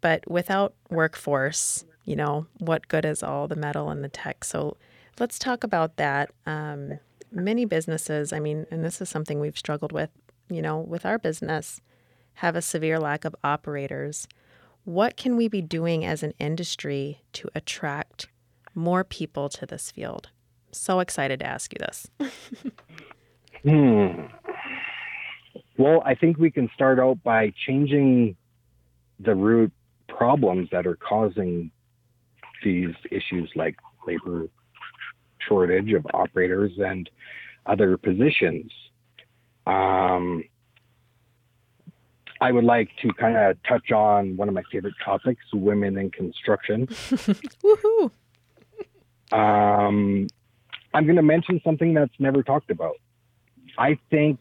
[0.00, 4.44] But without workforce, you know, what good is all the metal and the tech?
[4.44, 4.76] So,
[5.20, 6.30] let's talk about that.
[6.46, 6.98] Um,
[7.30, 10.10] many businesses, I mean, and this is something we've struggled with,
[10.50, 11.80] you know, with our business,
[12.34, 14.26] have a severe lack of operators.
[14.84, 18.28] What can we be doing as an industry to attract
[18.74, 20.28] more people to this field?
[20.72, 22.10] So excited to ask you this.
[23.62, 24.26] Hmm.
[25.78, 28.36] Well, I think we can start out by changing
[29.20, 29.72] the root
[30.08, 31.70] problems that are causing
[32.64, 34.48] these issues like labor
[35.38, 37.08] shortage of operators and
[37.66, 38.70] other positions.
[39.66, 40.44] Um,
[42.42, 46.10] I would like to kind of touch on one of my favorite topics women in
[46.10, 46.86] construction.
[47.62, 48.10] Woohoo!
[49.30, 50.26] Um,
[50.92, 52.96] I'm going to mention something that's never talked about.
[53.78, 54.40] I think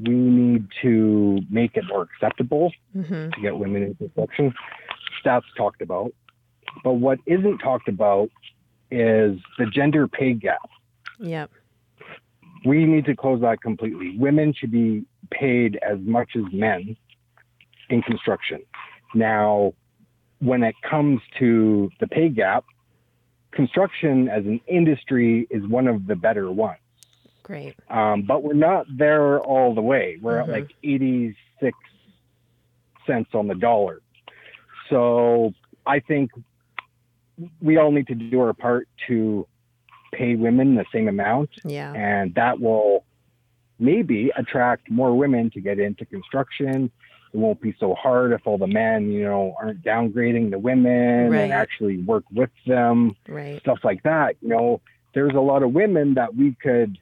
[0.00, 4.54] we need to make it more acceptable hmm to get women in construction.
[5.22, 6.12] That's talked about.
[6.82, 8.30] But what isn't talked about
[8.90, 10.70] is the gender pay gap.
[11.20, 11.50] Yep.
[12.64, 14.16] We need to close that completely.
[14.16, 16.96] Women should be paid as much as men
[17.90, 18.62] in construction.
[19.14, 19.74] Now,
[20.40, 22.64] when it comes to the pay gap,
[23.52, 26.78] construction as an industry is one of the better ones.
[27.42, 27.74] Great.
[27.90, 30.18] Um, but we're not there all the way.
[30.20, 30.42] We're Mhm.
[30.44, 31.76] at like 86
[33.06, 34.00] cents on the dollar.
[34.88, 35.52] So
[35.86, 36.30] I think
[37.60, 39.46] we all need to do our part to
[40.12, 41.92] pay women the same amount, Yeah.
[41.94, 43.04] and that will
[43.78, 46.90] maybe attract more women to get into construction.
[47.32, 51.30] It won't be so hard if all the men, you know, aren't downgrading the women
[51.30, 51.40] Right.
[51.44, 53.58] and actually work with them Right.
[53.60, 54.36] stuff like that.
[54.42, 54.80] You know,
[55.14, 56.98] there's a lot of women that we could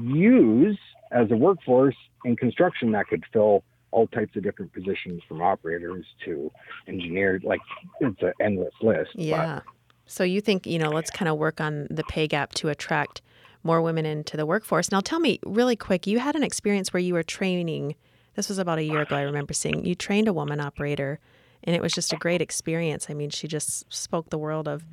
[0.00, 0.78] use
[1.10, 6.04] as a workforce in construction that could fill all types of different positions from operators
[6.24, 6.50] to
[6.86, 7.42] engineers.
[7.44, 7.60] Like
[8.00, 9.10] it's an endless list.
[9.14, 9.60] but Yeah.
[10.08, 13.22] So you think, you know, let's kind of work on the pay gap to attract
[13.64, 14.92] more women into the workforce.
[14.92, 17.96] Now tell me really quick, you had an experience where you were training.
[18.36, 19.84] This was about a year ago, I remember seeing.
[19.84, 21.18] You trained a woman operator
[21.64, 23.08] and it was just a great experience.
[23.08, 24.84] I mean, she just spoke the world of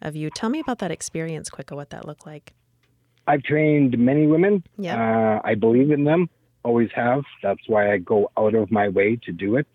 [0.00, 0.30] of you.
[0.30, 2.54] Tell me about that experience, quick, what that looked like.
[3.26, 4.62] I've trained many women.
[4.78, 4.96] Yeah.
[4.96, 6.30] Uh, I believe in them,
[6.62, 7.24] always have.
[7.42, 9.66] That's why I go out of my way to do it.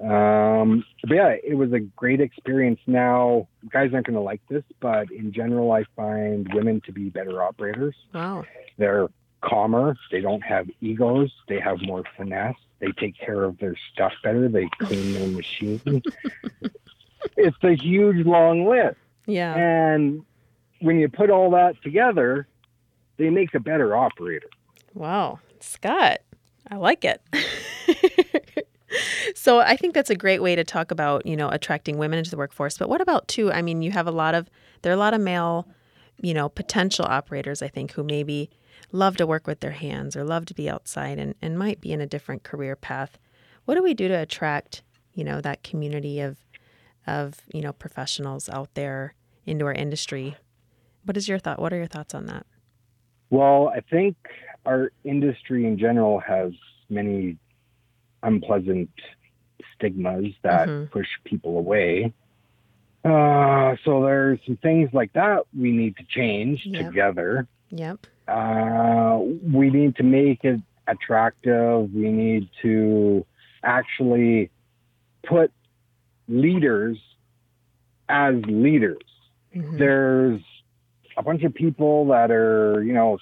[0.00, 2.80] Um, but yeah, it was a great experience.
[2.88, 7.08] Now, guys aren't going to like this, but in general, I find women to be
[7.08, 7.94] better operators.
[8.12, 8.44] Wow.
[8.78, 9.08] They're
[9.42, 9.96] calmer.
[10.10, 11.30] They don't have egos.
[11.48, 12.56] They have more finesse.
[12.80, 14.48] They take care of their stuff better.
[14.48, 16.02] They clean their machine.
[17.36, 18.96] it's a huge, long list.
[19.26, 19.54] Yeah.
[19.54, 20.24] And
[20.80, 22.48] when you put all that together,
[23.18, 24.48] they make a better operator.
[24.94, 25.38] Wow.
[25.60, 26.20] Scott,
[26.70, 27.22] I like it.
[29.34, 32.30] So I think that's a great way to talk about, you know, attracting women into
[32.30, 32.76] the workforce.
[32.78, 33.50] But what about too?
[33.50, 34.48] I mean, you have a lot of
[34.82, 35.66] there are a lot of male,
[36.20, 38.50] you know, potential operators, I think, who maybe
[38.92, 41.92] love to work with their hands or love to be outside and, and might be
[41.92, 43.18] in a different career path.
[43.64, 44.82] What do we do to attract,
[45.14, 46.38] you know, that community of
[47.06, 50.36] of, you know, professionals out there into our industry?
[51.04, 51.58] What is your thought?
[51.58, 52.46] What are your thoughts on that?
[53.30, 54.16] Well, I think
[54.66, 56.52] our industry in general has
[56.88, 57.38] many
[58.22, 58.90] unpleasant
[59.74, 60.90] stigmas that Mhm.
[60.92, 62.12] push people away.
[63.04, 66.86] Uh, so there's some things like that we need to change Yep.
[66.86, 67.48] together.
[67.70, 68.06] Yep.
[68.32, 69.18] Uh,
[69.52, 71.92] we need to make it attractive.
[71.92, 73.26] We need to
[73.62, 74.50] actually
[75.22, 75.52] put
[76.28, 76.98] leaders
[78.08, 79.02] as leaders.
[79.54, 79.78] Mhm.
[79.78, 80.40] There's
[81.16, 83.18] a bunch of people that are, you know,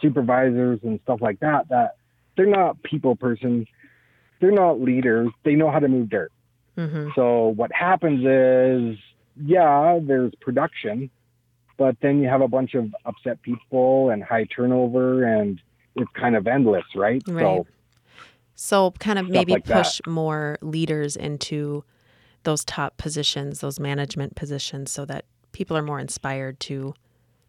[0.00, 1.96] supervisors and stuff like that, that
[2.36, 3.66] they're not people persons.
[4.40, 5.28] They're not leaders.
[5.42, 6.30] They know how to move dirt.
[6.76, 7.14] Mhm.
[7.14, 8.98] So what happens is,
[9.42, 11.10] yeah, there's production,
[11.76, 15.60] but then you have a bunch of upset people and high turnover, and
[15.94, 17.22] it's kind of endless, right?
[17.28, 17.42] Right.
[17.42, 17.66] So
[18.54, 19.84] So kind of maybe like that.
[19.84, 21.84] push more leaders into
[22.44, 26.94] those top positions, those management positions, so that people are more inspired to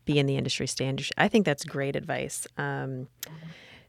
[0.05, 1.13] be in the industry, stay industry.
[1.17, 2.47] I think that's great advice.
[2.57, 3.07] Um,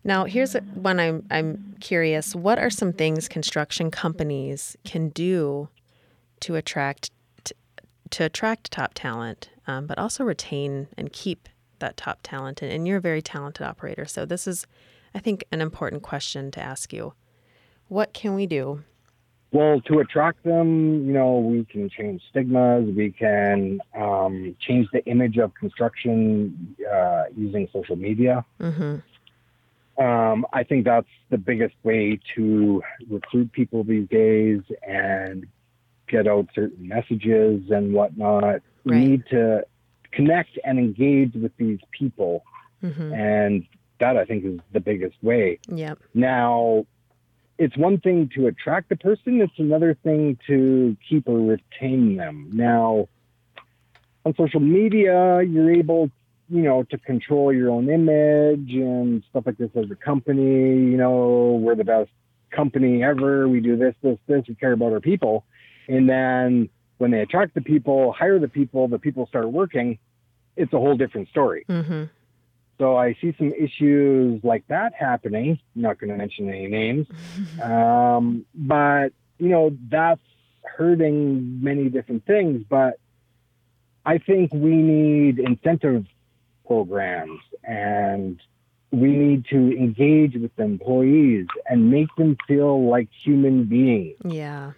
[0.05, 2.35] now, here's one I'm I'm curious.
[2.35, 5.69] What are some things construction companies can do
[6.41, 7.11] to attract
[8.11, 12.63] to attract top talent, um, but also retain and keep that top talent?
[12.63, 14.67] And, and you're a very talented operator, so this is
[15.15, 17.13] I think, an important question to ask you.
[17.89, 18.85] What can we do?
[19.51, 22.95] Well, to attract them, you know, we can change stigmas.
[22.95, 28.45] We can um, change the image of construction uh, using social media.
[28.61, 28.97] hmm
[29.99, 35.47] Um, I think that's the biggest way to recruit people these days and
[36.09, 38.61] get out certain messages and whatnot.
[38.85, 39.65] We need to
[40.13, 42.45] connect and engage with these people,
[42.81, 43.67] hmm and
[44.01, 45.59] that I think is the biggest way.
[45.69, 45.99] Yep.
[46.15, 46.87] Now,
[47.59, 52.51] it's one thing to attract the person, it's another thing to keep or retain them.
[52.53, 53.09] Now,
[54.25, 56.11] on social media, you're able,
[56.49, 60.43] you know, to control your own image and stuff like this as a company.
[60.43, 62.11] You know, we're the best
[62.51, 63.49] company ever.
[63.49, 64.45] We do this, this, this.
[64.49, 65.45] We care about our people.
[65.89, 69.99] And then when they attract the people, hire the people, the people start working,
[70.57, 71.65] it's a whole different story.
[71.67, 72.05] hmm
[72.79, 75.59] So I see some issues like that happening.
[75.75, 77.07] I'm not going to mention any names,
[77.63, 80.21] um, but you know that's
[80.63, 82.65] hurting many different things.
[82.69, 82.99] But
[84.05, 86.07] I think we need incentive
[86.67, 88.41] programs and
[88.91, 94.17] we need to engage with the employees and make them feel like human beings.
[94.25, 94.73] Yeah.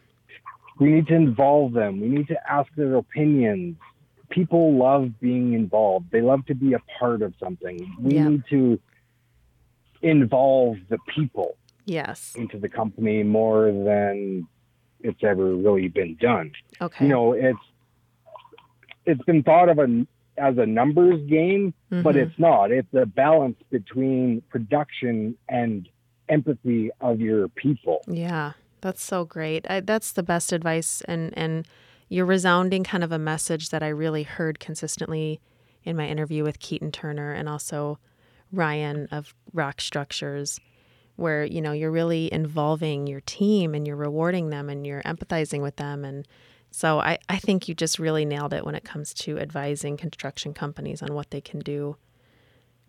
[0.80, 2.00] We need to involve them.
[2.00, 3.76] We need to ask their opinions.
[4.30, 6.06] People love being involved.
[6.10, 7.94] They love to be a part of something.
[8.00, 8.28] We Yeah.
[8.28, 8.80] need to
[10.02, 12.34] involve the people Yes.
[12.36, 14.46] into the company more than
[15.00, 16.52] it's ever really been done.
[16.80, 17.04] Okay.
[17.04, 17.58] You know, it's
[19.06, 22.16] it's been thought of a, as a numbers game, but Mhm.
[22.16, 22.70] it's not.
[22.70, 25.88] It's a balance between production and
[26.28, 28.02] empathy of your people.
[28.06, 29.66] Yeah, that's so great.
[29.70, 31.66] I, that's the best advice, and and
[32.08, 35.40] you're resounding kind of a message that I really heard consistently
[35.84, 37.98] in my interview with Keaton Turner and also
[38.52, 40.60] Ryan of Rock Structures,
[41.16, 45.62] where you know you're really involving your team and you're rewarding them and you're empathizing
[45.62, 46.26] with them, and
[46.70, 50.54] so I I think you just really nailed it when it comes to advising construction
[50.54, 51.96] companies on what they can do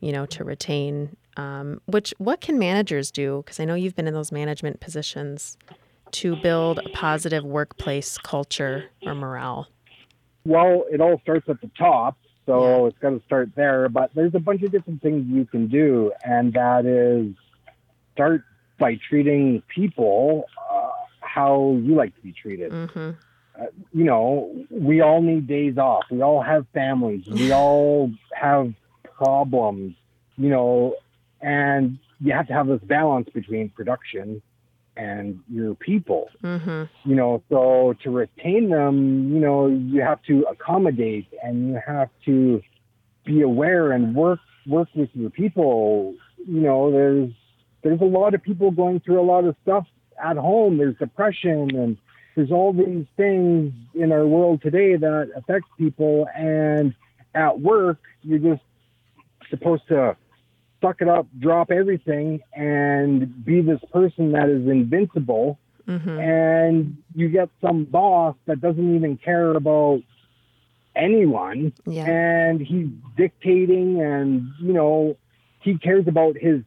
[0.02, 1.16] you know, to retain.
[1.38, 3.44] Um, which what can managers do?
[3.46, 5.58] Because I know you've been in those management positions
[6.14, 9.68] to build a positive workplace culture or morale.
[10.46, 13.90] Well, it all starts at the top, so it's got to start there.
[13.90, 17.36] But there's a bunch of different things you can do, and that is
[18.14, 18.44] start
[18.80, 20.90] by treating people uh,
[21.22, 22.72] how you like to be treated.
[22.72, 23.12] hmm
[23.94, 26.06] You know, we all need days off.
[26.10, 27.26] We all have families.
[27.28, 29.96] We all have problems.
[30.38, 30.96] You know,
[31.42, 34.42] and you have to have this balance between production
[35.02, 36.30] and your people.
[36.42, 38.96] Hmm you know so to retain them
[39.34, 42.62] you know you have to accommodate and you have to
[43.26, 46.16] be aware and work work with your people.
[46.38, 47.32] You know there's
[47.84, 49.86] there's a lot of people going through a lot of stuff
[50.24, 50.78] at home.
[50.78, 51.98] There's depression and
[52.36, 56.28] there's all these things in our world today that affect people.
[56.36, 56.94] And
[57.34, 58.64] at work you're just
[59.50, 60.16] supposed to
[60.82, 65.58] suck it up drop everything and be this person that is invincible
[65.88, 66.20] Mm-hmm.
[66.20, 70.02] and you get some boss that doesn't even care about
[70.96, 72.06] anyone Yeah.
[72.06, 75.18] and he's dictating and you know
[75.60, 76.62] he cares about his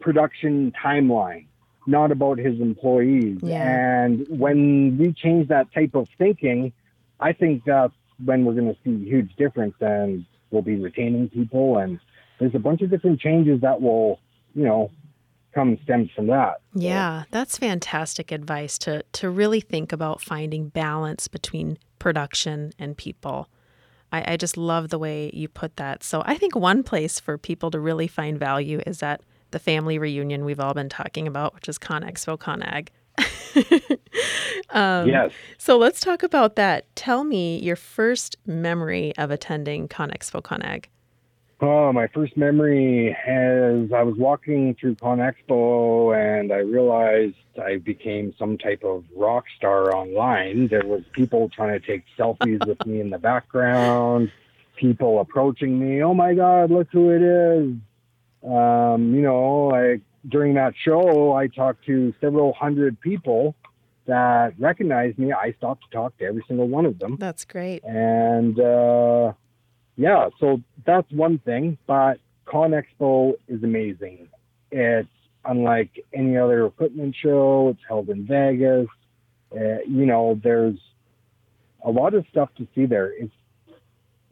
[0.00, 1.46] production timeline
[1.86, 3.62] not about his employees Yeah.
[4.04, 6.72] and when we change that type of thinking
[7.20, 7.94] i think that's
[8.24, 12.00] when we're going to see a huge difference and we'll be retaining people and
[12.38, 14.20] there's a bunch of different changes that will
[14.54, 14.90] you know
[15.54, 21.28] come stem from that Yeah, that's fantastic advice to to really think about finding balance
[21.28, 23.48] between production and people.
[24.12, 26.02] I, I just love the way you put that.
[26.02, 29.20] So I think one place for people to really find value is at
[29.50, 32.88] the family reunion we've all been talking about, which is Con Expo Conag.
[34.70, 36.94] um, yes So let's talk about that.
[36.94, 40.86] Tell me your first memory of attending Con Expo Conag.
[41.60, 47.78] Oh, my first memory is I was walking through Con Expo and I realized I
[47.78, 50.68] became some type of rock star online.
[50.68, 54.30] There was people trying to take selfies with me in the background,
[54.76, 56.00] people approaching me.
[56.00, 57.74] Oh my God, look who it is.
[58.48, 63.56] Um, you know, I during that show I talked to several hundred people
[64.06, 65.32] that recognized me.
[65.32, 67.82] I stopped to talk to every single one of them That's great.
[67.82, 69.32] and uh,
[69.98, 71.76] yeah, so that's one thing.
[71.86, 74.28] But Con Expo is amazing.
[74.70, 75.08] It's
[75.44, 77.68] unlike any other equipment show.
[77.70, 78.86] It's held in Vegas.
[79.54, 80.78] Uh, you know, there's
[81.84, 83.12] a lot of stuff to see there.
[83.12, 83.32] It's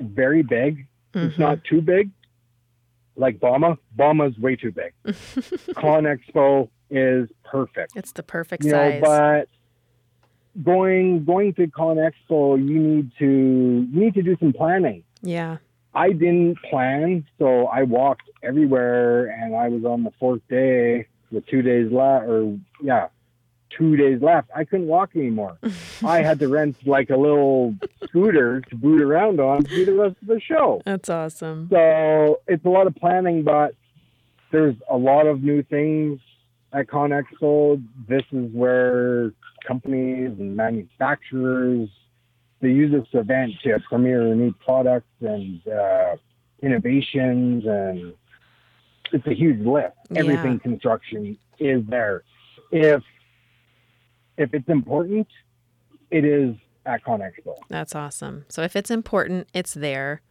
[0.00, 0.86] very big.
[1.14, 1.38] It's Mhm.
[1.38, 2.10] not too big.
[3.16, 4.92] Like Bauma, Bauma's way too big.
[5.74, 9.48] Con Expo is perfect It's the perfect you know, but
[10.62, 15.02] going going to Con Expo, you need to you need to do some planning.
[15.22, 15.58] Yeah.
[15.94, 21.46] I didn't plan, so I walked everywhere, and I was on the fourth day with
[21.46, 23.08] two days left, or yeah,
[23.70, 24.50] two days left.
[24.54, 25.58] I couldn't walk anymore.
[26.04, 29.94] I had to rent like a little scooter to boot around on to do the
[29.94, 30.82] rest of the show.
[30.84, 31.68] That's awesome.
[31.70, 33.74] So it's a lot of planning, but
[34.52, 36.20] there's a lot of new things
[36.72, 37.82] at Con Expo.
[38.06, 39.32] This is where
[39.66, 41.88] companies and manufacturers
[42.60, 46.16] they use this event to premiere new products and uh,
[46.62, 48.14] innovations, and
[49.12, 49.96] it's a huge lift.
[50.10, 50.20] Yeah.
[50.20, 52.22] Everything construction is there.
[52.72, 53.02] If
[54.38, 55.28] if it's important,
[56.10, 57.56] it is at Con Expo.
[57.68, 58.44] That's awesome.
[58.48, 60.22] So if it's important, it's there.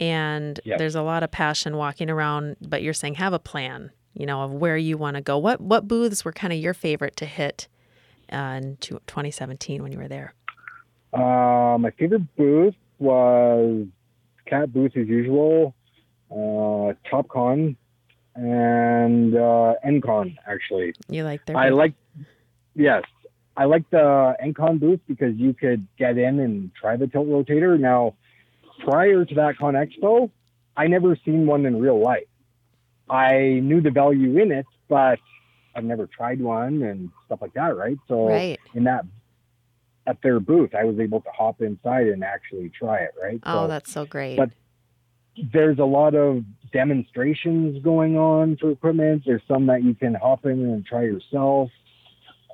[0.00, 4.26] And there's a lot of passion walking around, but you're saying have a plan, you
[4.26, 5.38] know, of where you want to go.
[5.38, 7.68] What what booths were kind of your favorite to hit
[8.32, 10.34] uh, in 2017 when you were there?
[11.14, 13.86] Uh, my favorite booth was
[14.46, 15.74] Cat booth as usual,
[16.30, 17.76] uh, TopCon,
[18.34, 20.92] and uh, Engcon actually.
[21.08, 21.94] You like their I like,
[22.74, 23.04] yes,
[23.56, 27.78] I like the Engcon booth because you could get in and try the tilt rotator.
[27.78, 28.14] Now,
[28.80, 30.30] prior to that Con Expo,
[30.76, 32.26] I never seen one in real life.
[33.08, 35.20] I knew the value in it, but
[35.76, 37.98] I've never tried one and stuff like that, right?
[38.08, 38.58] So right.
[38.74, 39.04] in that
[40.06, 43.40] at their booth, I was able to hop inside and actually try it, right?
[43.44, 44.36] Oh, so that's so great.
[44.36, 44.50] but-
[45.52, 49.24] there's a lot of demonstrations going on for equipment.
[49.26, 51.70] There's some that you can hop in and try yourself.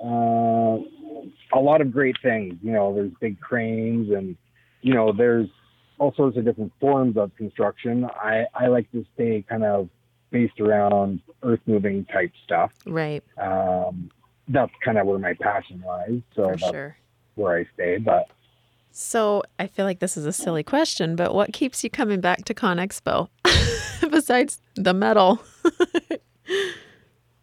[0.03, 0.79] Uh,
[1.53, 2.55] a lot of great things.
[2.63, 4.35] You know, there's big cranes and
[4.81, 5.49] you know, there's
[5.99, 8.07] all sorts of different forms of construction.
[8.07, 9.91] I, I like to stay kind of
[10.31, 12.73] based around earth moving type stuff.
[12.87, 13.23] right.
[13.37, 14.11] Um,
[14.49, 16.23] that's kind of where my passion lies.
[16.35, 16.97] So For that's sure.
[17.41, 17.99] Where I stay.
[17.99, 18.28] But
[18.93, 22.45] So I feel like this is a silly question, but what keeps you coming back
[22.47, 23.28] to Con Expo
[24.11, 25.41] besides the metal?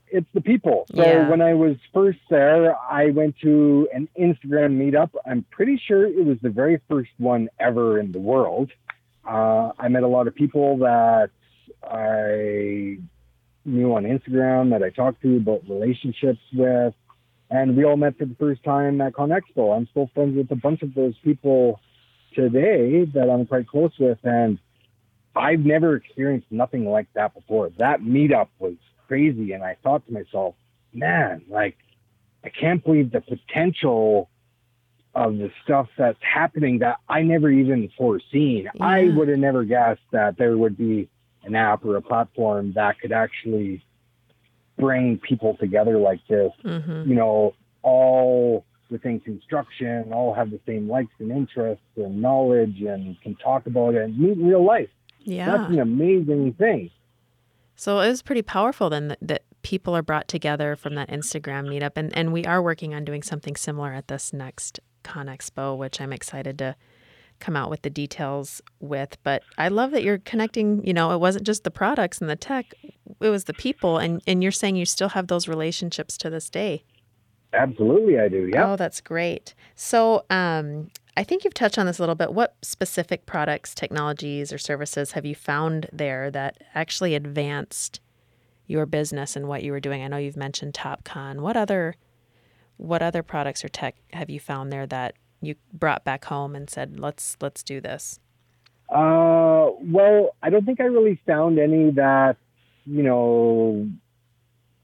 [0.09, 0.85] it's the people.
[0.95, 1.29] So Yeah.
[1.29, 5.09] when I was first there, I went to an Instagram meetup.
[5.25, 8.71] I'm pretty sure it was the very first one ever in the world.
[9.27, 11.29] Uh, I met a lot of people that
[11.83, 12.97] I
[13.65, 16.93] knew on Instagram that I talked to about relationships with,
[17.49, 19.75] and we all met for the first time at Con Expo.
[19.75, 21.79] I'm still friends with a bunch of those people
[22.33, 24.59] today that I'm quite close with, and
[25.35, 27.69] I've never experienced nothing like that before.
[27.77, 28.75] That meetup was
[29.07, 30.55] crazy, and I thought to myself,
[30.93, 31.77] man, like
[32.43, 34.29] I can't believe the potential
[35.15, 38.69] of the stuff that's happening that I never even foreseen.
[38.79, 41.09] I would have never guessed that there would be
[41.43, 43.83] an app or a platform that could actually
[44.77, 47.53] bring people together like this hmm you know,
[47.83, 53.65] all within construction, all have the same likes and interests and knowledge and can talk
[53.65, 54.89] about it and meet in real life.
[55.23, 55.57] Yeah.
[55.57, 56.89] That's an amazing thing.
[57.75, 61.67] So it was pretty powerful then that, that people are brought together from that Instagram
[61.67, 65.77] meetup, and and we are working on doing something similar at this next Con Expo,
[65.77, 66.75] which I'm excited to
[67.39, 69.17] come out with the details with.
[69.23, 70.85] But I love that you're connecting.
[70.85, 72.73] You know, it wasn't just the products and the tech;
[73.19, 76.49] it was the people, and and you're saying you still have those relationships to this
[76.49, 76.83] day.
[77.53, 78.49] Absolutely, I do.
[78.53, 78.71] Yeah.
[78.71, 79.55] Oh, that's great.
[79.75, 82.33] So, um, I think you've touched on this a little bit.
[82.33, 88.01] What specific products, technologies, or services have you found there that actually advanced
[88.67, 90.03] your business and what you were doing?
[90.03, 91.39] I know you've mentioned TopCon.
[91.39, 91.95] What other
[92.77, 96.69] what other products or tech have you found there that you brought back home and
[96.69, 98.19] said, "Let's let's do this"?
[98.89, 102.37] Uh, well, I don't think I really found any that
[102.85, 103.89] you know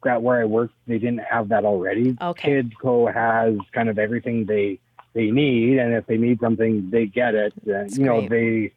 [0.06, 2.18] at where I work they didn't have that already.
[2.22, 2.62] Okay.
[2.62, 4.80] Kidco has kind of everything they
[5.14, 7.54] they need, and if they need something, they get it.
[7.66, 8.74] And, you know, they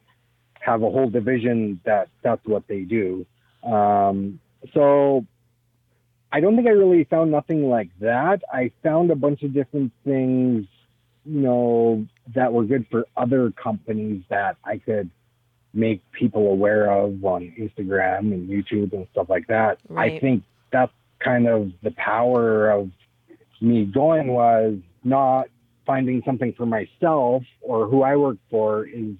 [0.61, 3.24] have a whole division that that's what they do.
[3.64, 4.41] Um,
[4.74, 5.24] so
[6.33, 8.43] I don't think I really found nothing like that.
[8.53, 10.66] I found a bunch of different things,
[11.27, 15.11] you know, that were good for other companies that I could
[15.74, 19.79] make people aware of on Instagram and YouTube and stuff like that.
[19.95, 22.91] I think that's kind of the power of
[23.61, 25.49] me going was not
[25.85, 29.16] finding something for myself or who I work for is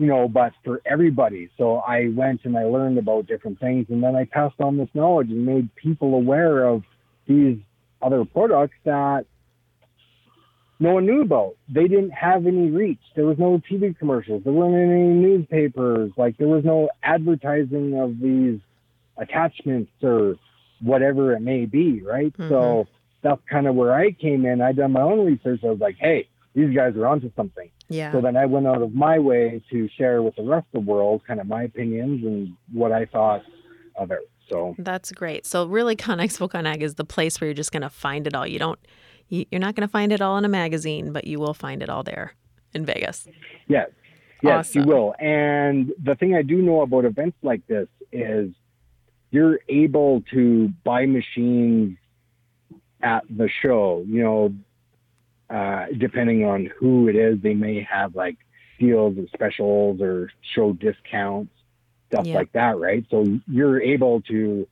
[0.00, 1.50] you know, but for everybody.
[1.58, 4.88] So I went and I learned about different things and then I passed on this
[4.94, 6.82] knowledge and made people aware of
[7.28, 7.58] these
[8.00, 9.26] other products that
[10.80, 11.56] no one knew about.
[11.68, 13.00] They didn't have any reach.
[13.14, 14.42] There was no TV commercials.
[14.44, 16.10] There weren't any newspapers.
[16.16, 18.60] Like there was no advertising of these
[19.18, 20.36] attachments or
[20.80, 22.34] whatever it may be, right?
[22.38, 22.90] So mm-hmm.
[23.22, 24.62] that's kind of where I came in.
[24.62, 25.60] I done my own research.
[25.62, 27.70] I was like, hey, these guys are onto something.
[27.88, 28.12] Yeah.
[28.12, 30.90] So then I went out of my way to share with the rest of the
[30.90, 33.42] world kind of my opinions and what I thought
[33.96, 34.30] of it.
[34.48, 35.44] So That's great.
[35.44, 38.46] So really, ConExpo ConAg is the place where you're just going to find it all.
[38.46, 38.80] You don't,
[39.30, 41.88] you're not going to find it all in a magazine, but you will find it
[41.88, 42.34] all there
[42.74, 43.26] in Vegas.
[43.68, 43.88] yes,
[44.42, 44.82] yes, Awesome.
[44.82, 45.14] you will.
[45.18, 48.50] And the thing I do know about events like this is
[49.30, 51.96] you're able to buy machines
[53.02, 54.04] at the show.
[54.06, 54.54] You know,
[55.48, 58.36] uh, depending on who it is, they may have like
[58.78, 61.52] deals or specials or show discounts,
[62.08, 62.34] stuff Yeah.
[62.36, 63.04] like that, right?
[63.10, 64.66] So you're able to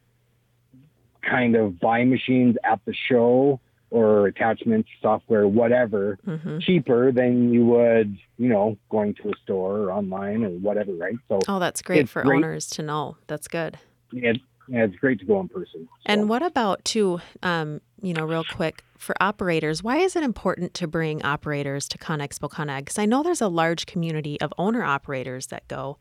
[1.23, 3.61] kind of buy machines at the show
[3.91, 9.79] or attachments, software, whatever, hmm cheaper than you would, you know, going to a store
[9.79, 11.15] or online or whatever, right?
[11.29, 12.37] So Oh, that's great for great.
[12.39, 13.17] owners to know.
[13.29, 13.79] That's good.
[14.13, 14.33] Yeah,
[14.69, 15.87] yeah, it's great to go in person.
[15.87, 17.21] So, And what about too?
[17.43, 21.99] Um, you know, real quick for operators, why is it important to bring operators to
[21.99, 22.81] ConExpo ConAg?
[22.81, 25.99] Because I know there's a large community of owner operators that go.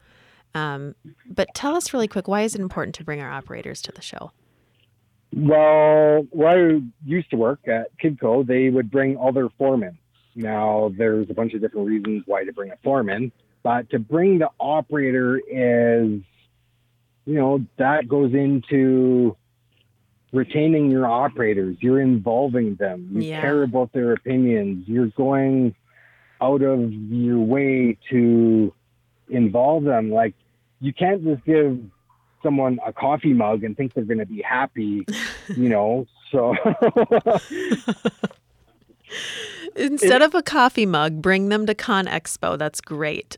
[0.55, 0.95] Um,
[1.29, 4.01] but tell us really quick, why is it important to bring our operators to the
[4.01, 4.31] show?
[5.35, 9.97] Well, where I used to work at Kidco, they would bring all their foremen.
[10.35, 13.31] Now, there's a bunch of different reasons why to bring a foreman,
[13.63, 16.21] but to bring the operator is,
[17.25, 19.35] you know, that goes into
[20.31, 21.77] retaining your operators.
[21.79, 23.09] You're involving them.
[23.11, 23.41] You Yeah.
[23.41, 24.87] care about their opinions.
[24.87, 25.73] You're going
[26.39, 28.73] out of your way to
[29.29, 30.11] involve them.
[30.11, 30.35] Like,
[30.79, 31.79] you can't just give
[32.43, 35.05] someone a coffee mug and think they're going to be happy,
[35.55, 36.05] you know.
[36.31, 36.55] So
[39.75, 42.57] Instead of a coffee mug, bring them to ConExpo.
[42.57, 43.37] That's great.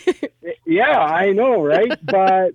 [0.66, 1.92] yeah, I know, right?
[2.04, 2.52] but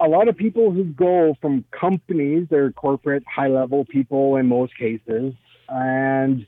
[0.00, 4.76] a lot of people who go from companies, they're corporate, high level people in most
[4.76, 5.34] cases,
[5.68, 6.46] and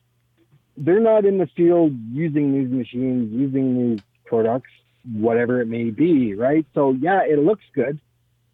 [0.76, 4.70] they're not in the field using these machines, using these products,
[5.12, 6.66] whatever it may be, right?
[6.74, 8.00] So yeah, it looks good,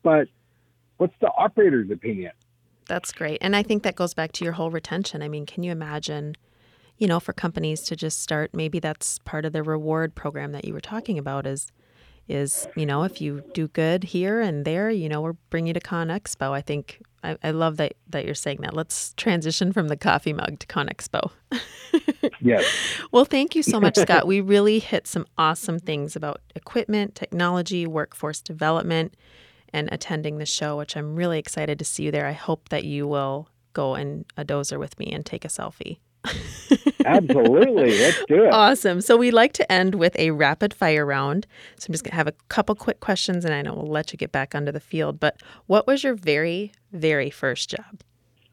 [0.03, 0.28] but
[0.96, 2.32] what's the operator's opinion?
[2.86, 3.38] That's great.
[3.40, 5.22] And I think that goes back to your whole retention.
[5.22, 6.34] I mean, can you imagine,
[6.98, 10.64] you know, for companies to just start maybe that's part of the reward program that
[10.64, 11.70] you were talking about is
[12.28, 15.72] is, you know, if you do good here and there, you know, we're bring you
[15.72, 16.53] to Con Expo.
[16.53, 18.74] I think I, I love that that you're saying that.
[18.74, 21.30] Let's transition from the coffee mug to Con Expo.
[22.40, 22.64] Yes.
[23.12, 24.26] Well, thank you so much, Scott.
[24.26, 29.14] We really hit some awesome things about equipment, technology, workforce development,
[29.73, 32.27] and attending the show, which I'm really excited to see you there.
[32.27, 35.99] I hope that you will go in a dozer with me and take a selfie.
[37.05, 37.99] Absolutely.
[37.99, 38.53] Let's do it.
[38.53, 39.01] Awesome.
[39.01, 41.47] So we like to end with a rapid fire round.
[41.79, 44.12] So I'm just going to have a couple quick questions and I know we'll let
[44.12, 45.18] you get back onto the field.
[45.18, 48.03] But what was your very, very first job?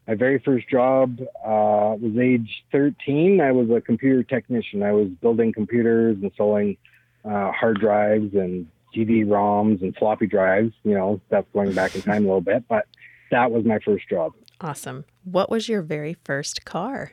[0.08, 3.42] my very first job uh, was age 13.
[3.42, 4.82] I was a computer technician.
[4.82, 6.78] I was building computers, installing
[7.26, 8.66] uh, hard drives and
[8.98, 10.72] CD-ROMs and floppy drives.
[10.82, 12.86] You know, that's going back in time a little bit, but
[13.30, 14.32] that was my first job.
[14.60, 15.04] Awesome.
[15.24, 17.12] What was your very first car?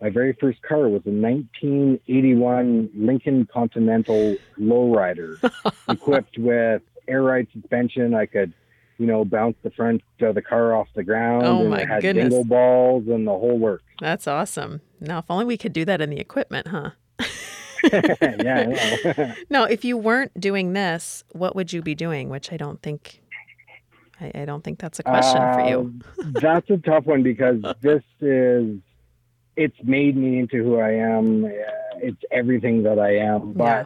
[0.00, 5.36] My very first car was a 1981 Lincoln Continental lowrider,
[5.88, 8.14] equipped with air ride suspension.
[8.14, 8.52] I could,
[8.98, 11.46] you know, bounce the front of the car off the ground.
[11.46, 12.24] Oh, and my it had goodness.
[12.30, 13.84] dingle balls and the whole works.
[14.00, 14.82] That's awesome.
[15.00, 16.90] Now, if only we could do that in the equipment, huh?
[17.92, 18.68] yeah,
[19.04, 19.34] yeah.
[19.50, 22.28] No, if you weren't doing this, what would you be doing?
[22.28, 23.22] Which I don't think,
[24.20, 25.78] I, I don't think that's a question for you.
[25.80, 26.02] Um,
[26.40, 28.78] that's a tough one because this is,
[29.56, 31.44] it's made me into who I am.
[31.44, 31.48] Uh,
[31.98, 33.52] It's everything that I am.
[33.52, 33.84] But Yeah.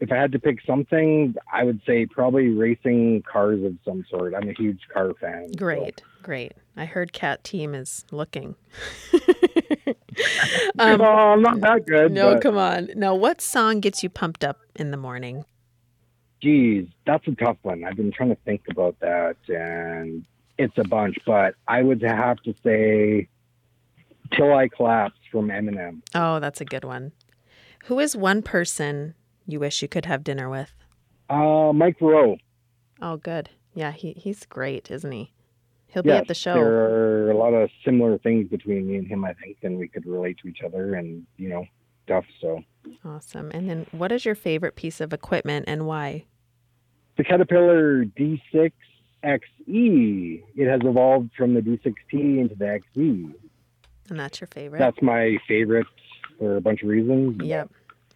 [0.00, 4.34] if I had to pick something, I would say probably racing cars of some sort.
[4.34, 5.48] I'm a huge car fan.
[5.52, 6.52] so- Great, great.
[6.78, 8.54] I heard Cat Team is looking.
[10.78, 12.12] um, oh, I'm not that good.
[12.12, 12.90] no, but, come on.
[12.94, 15.44] Now, what song gets you pumped up in the morning?
[16.42, 17.84] Geez, that's a tough one.
[17.84, 20.24] I've been trying to think about that, and
[20.58, 21.16] it's a bunch.
[21.26, 23.28] But I would have to say,
[24.32, 26.02] "Till I Collapse" from Eminem.
[26.14, 27.12] Oh, that's a good one.
[27.86, 29.14] Who is one person
[29.46, 30.72] you wish you could have dinner with?
[31.30, 32.36] Uh, Mike Rowe.
[33.00, 33.50] Oh, good.
[33.74, 35.32] Yeah, he, he's great, isn't he?
[35.88, 36.54] He'll be Yes, at the show.
[36.54, 39.24] there are a lot of similar things between me and him.
[39.24, 41.64] I think, and we could relate to each other, and you know,
[42.04, 42.24] stuff.
[42.40, 42.62] So
[43.04, 43.50] Awesome.
[43.52, 46.24] And then, what is your favorite piece of equipment and why?
[47.16, 48.72] the Caterpillar D6
[49.24, 50.42] XE.
[50.54, 53.32] It has evolved from the D6T into the XE.
[54.10, 54.78] And that's your favorite?
[54.78, 55.86] That's my favorite
[56.38, 57.36] for a bunch of reasons.
[57.42, 57.70] Yep.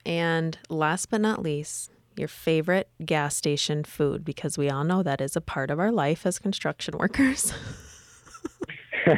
[0.07, 1.91] And last but not least,
[2.21, 5.91] your favorite gas station food, because we all know that is a part of our
[5.91, 7.53] life as construction workers.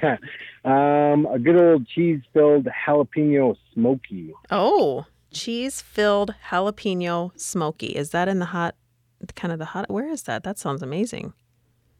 [0.64, 4.32] um, a good old cheese-filled jalapeno smoky.
[4.50, 7.88] oh, cheese filled jalapeno smoky.
[7.88, 8.74] Is that in the hot,
[9.34, 9.90] kind of the hot?
[9.90, 10.44] Where is that?
[10.44, 11.32] That sounds amazing.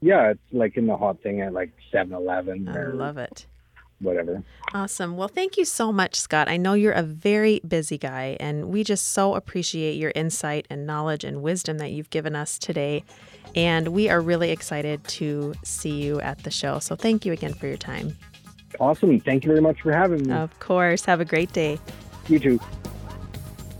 [0.00, 3.46] Yeah, it's like in the hot thing at like 7-Eleven I love it.
[4.03, 4.42] Whatever.
[4.74, 5.16] Awesome.
[5.16, 6.48] Well, thank you so much, Scott.
[6.48, 10.86] I know you're a very busy guy, and we just so appreciate your insight and
[10.86, 13.05] knowledge and wisdom that you've given us today.
[13.55, 16.78] And we are really excited to see you at the show.
[16.78, 18.16] So thank you again for your time.
[18.80, 19.20] Awesome.
[19.20, 20.32] Thank you very much for having me.
[20.32, 21.05] Of course.
[21.05, 21.78] Have a great day.
[22.28, 22.61] you too.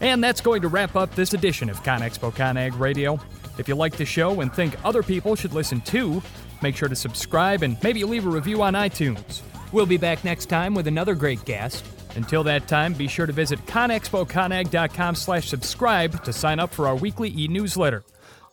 [0.01, 3.21] And that's going to wrap up this edition of ConExpo ConAg Radio.
[3.57, 6.21] If you like the show and think other people should listen too,
[6.61, 9.43] make sure to subscribe and maybe leave a review on iTunes.
[9.73, 11.85] We'll be back next time with another great guest.
[12.15, 16.95] Until that time, be sure to visit conexpoconag.com slash subscribe to sign up for our
[16.95, 18.05] weekly e-newsletter.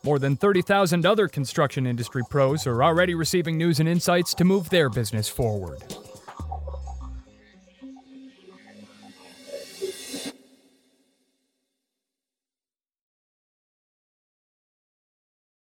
[0.02, 4.70] More than 30,000 other construction industry pros are already receiving news and insights to move
[4.70, 5.82] their business forward.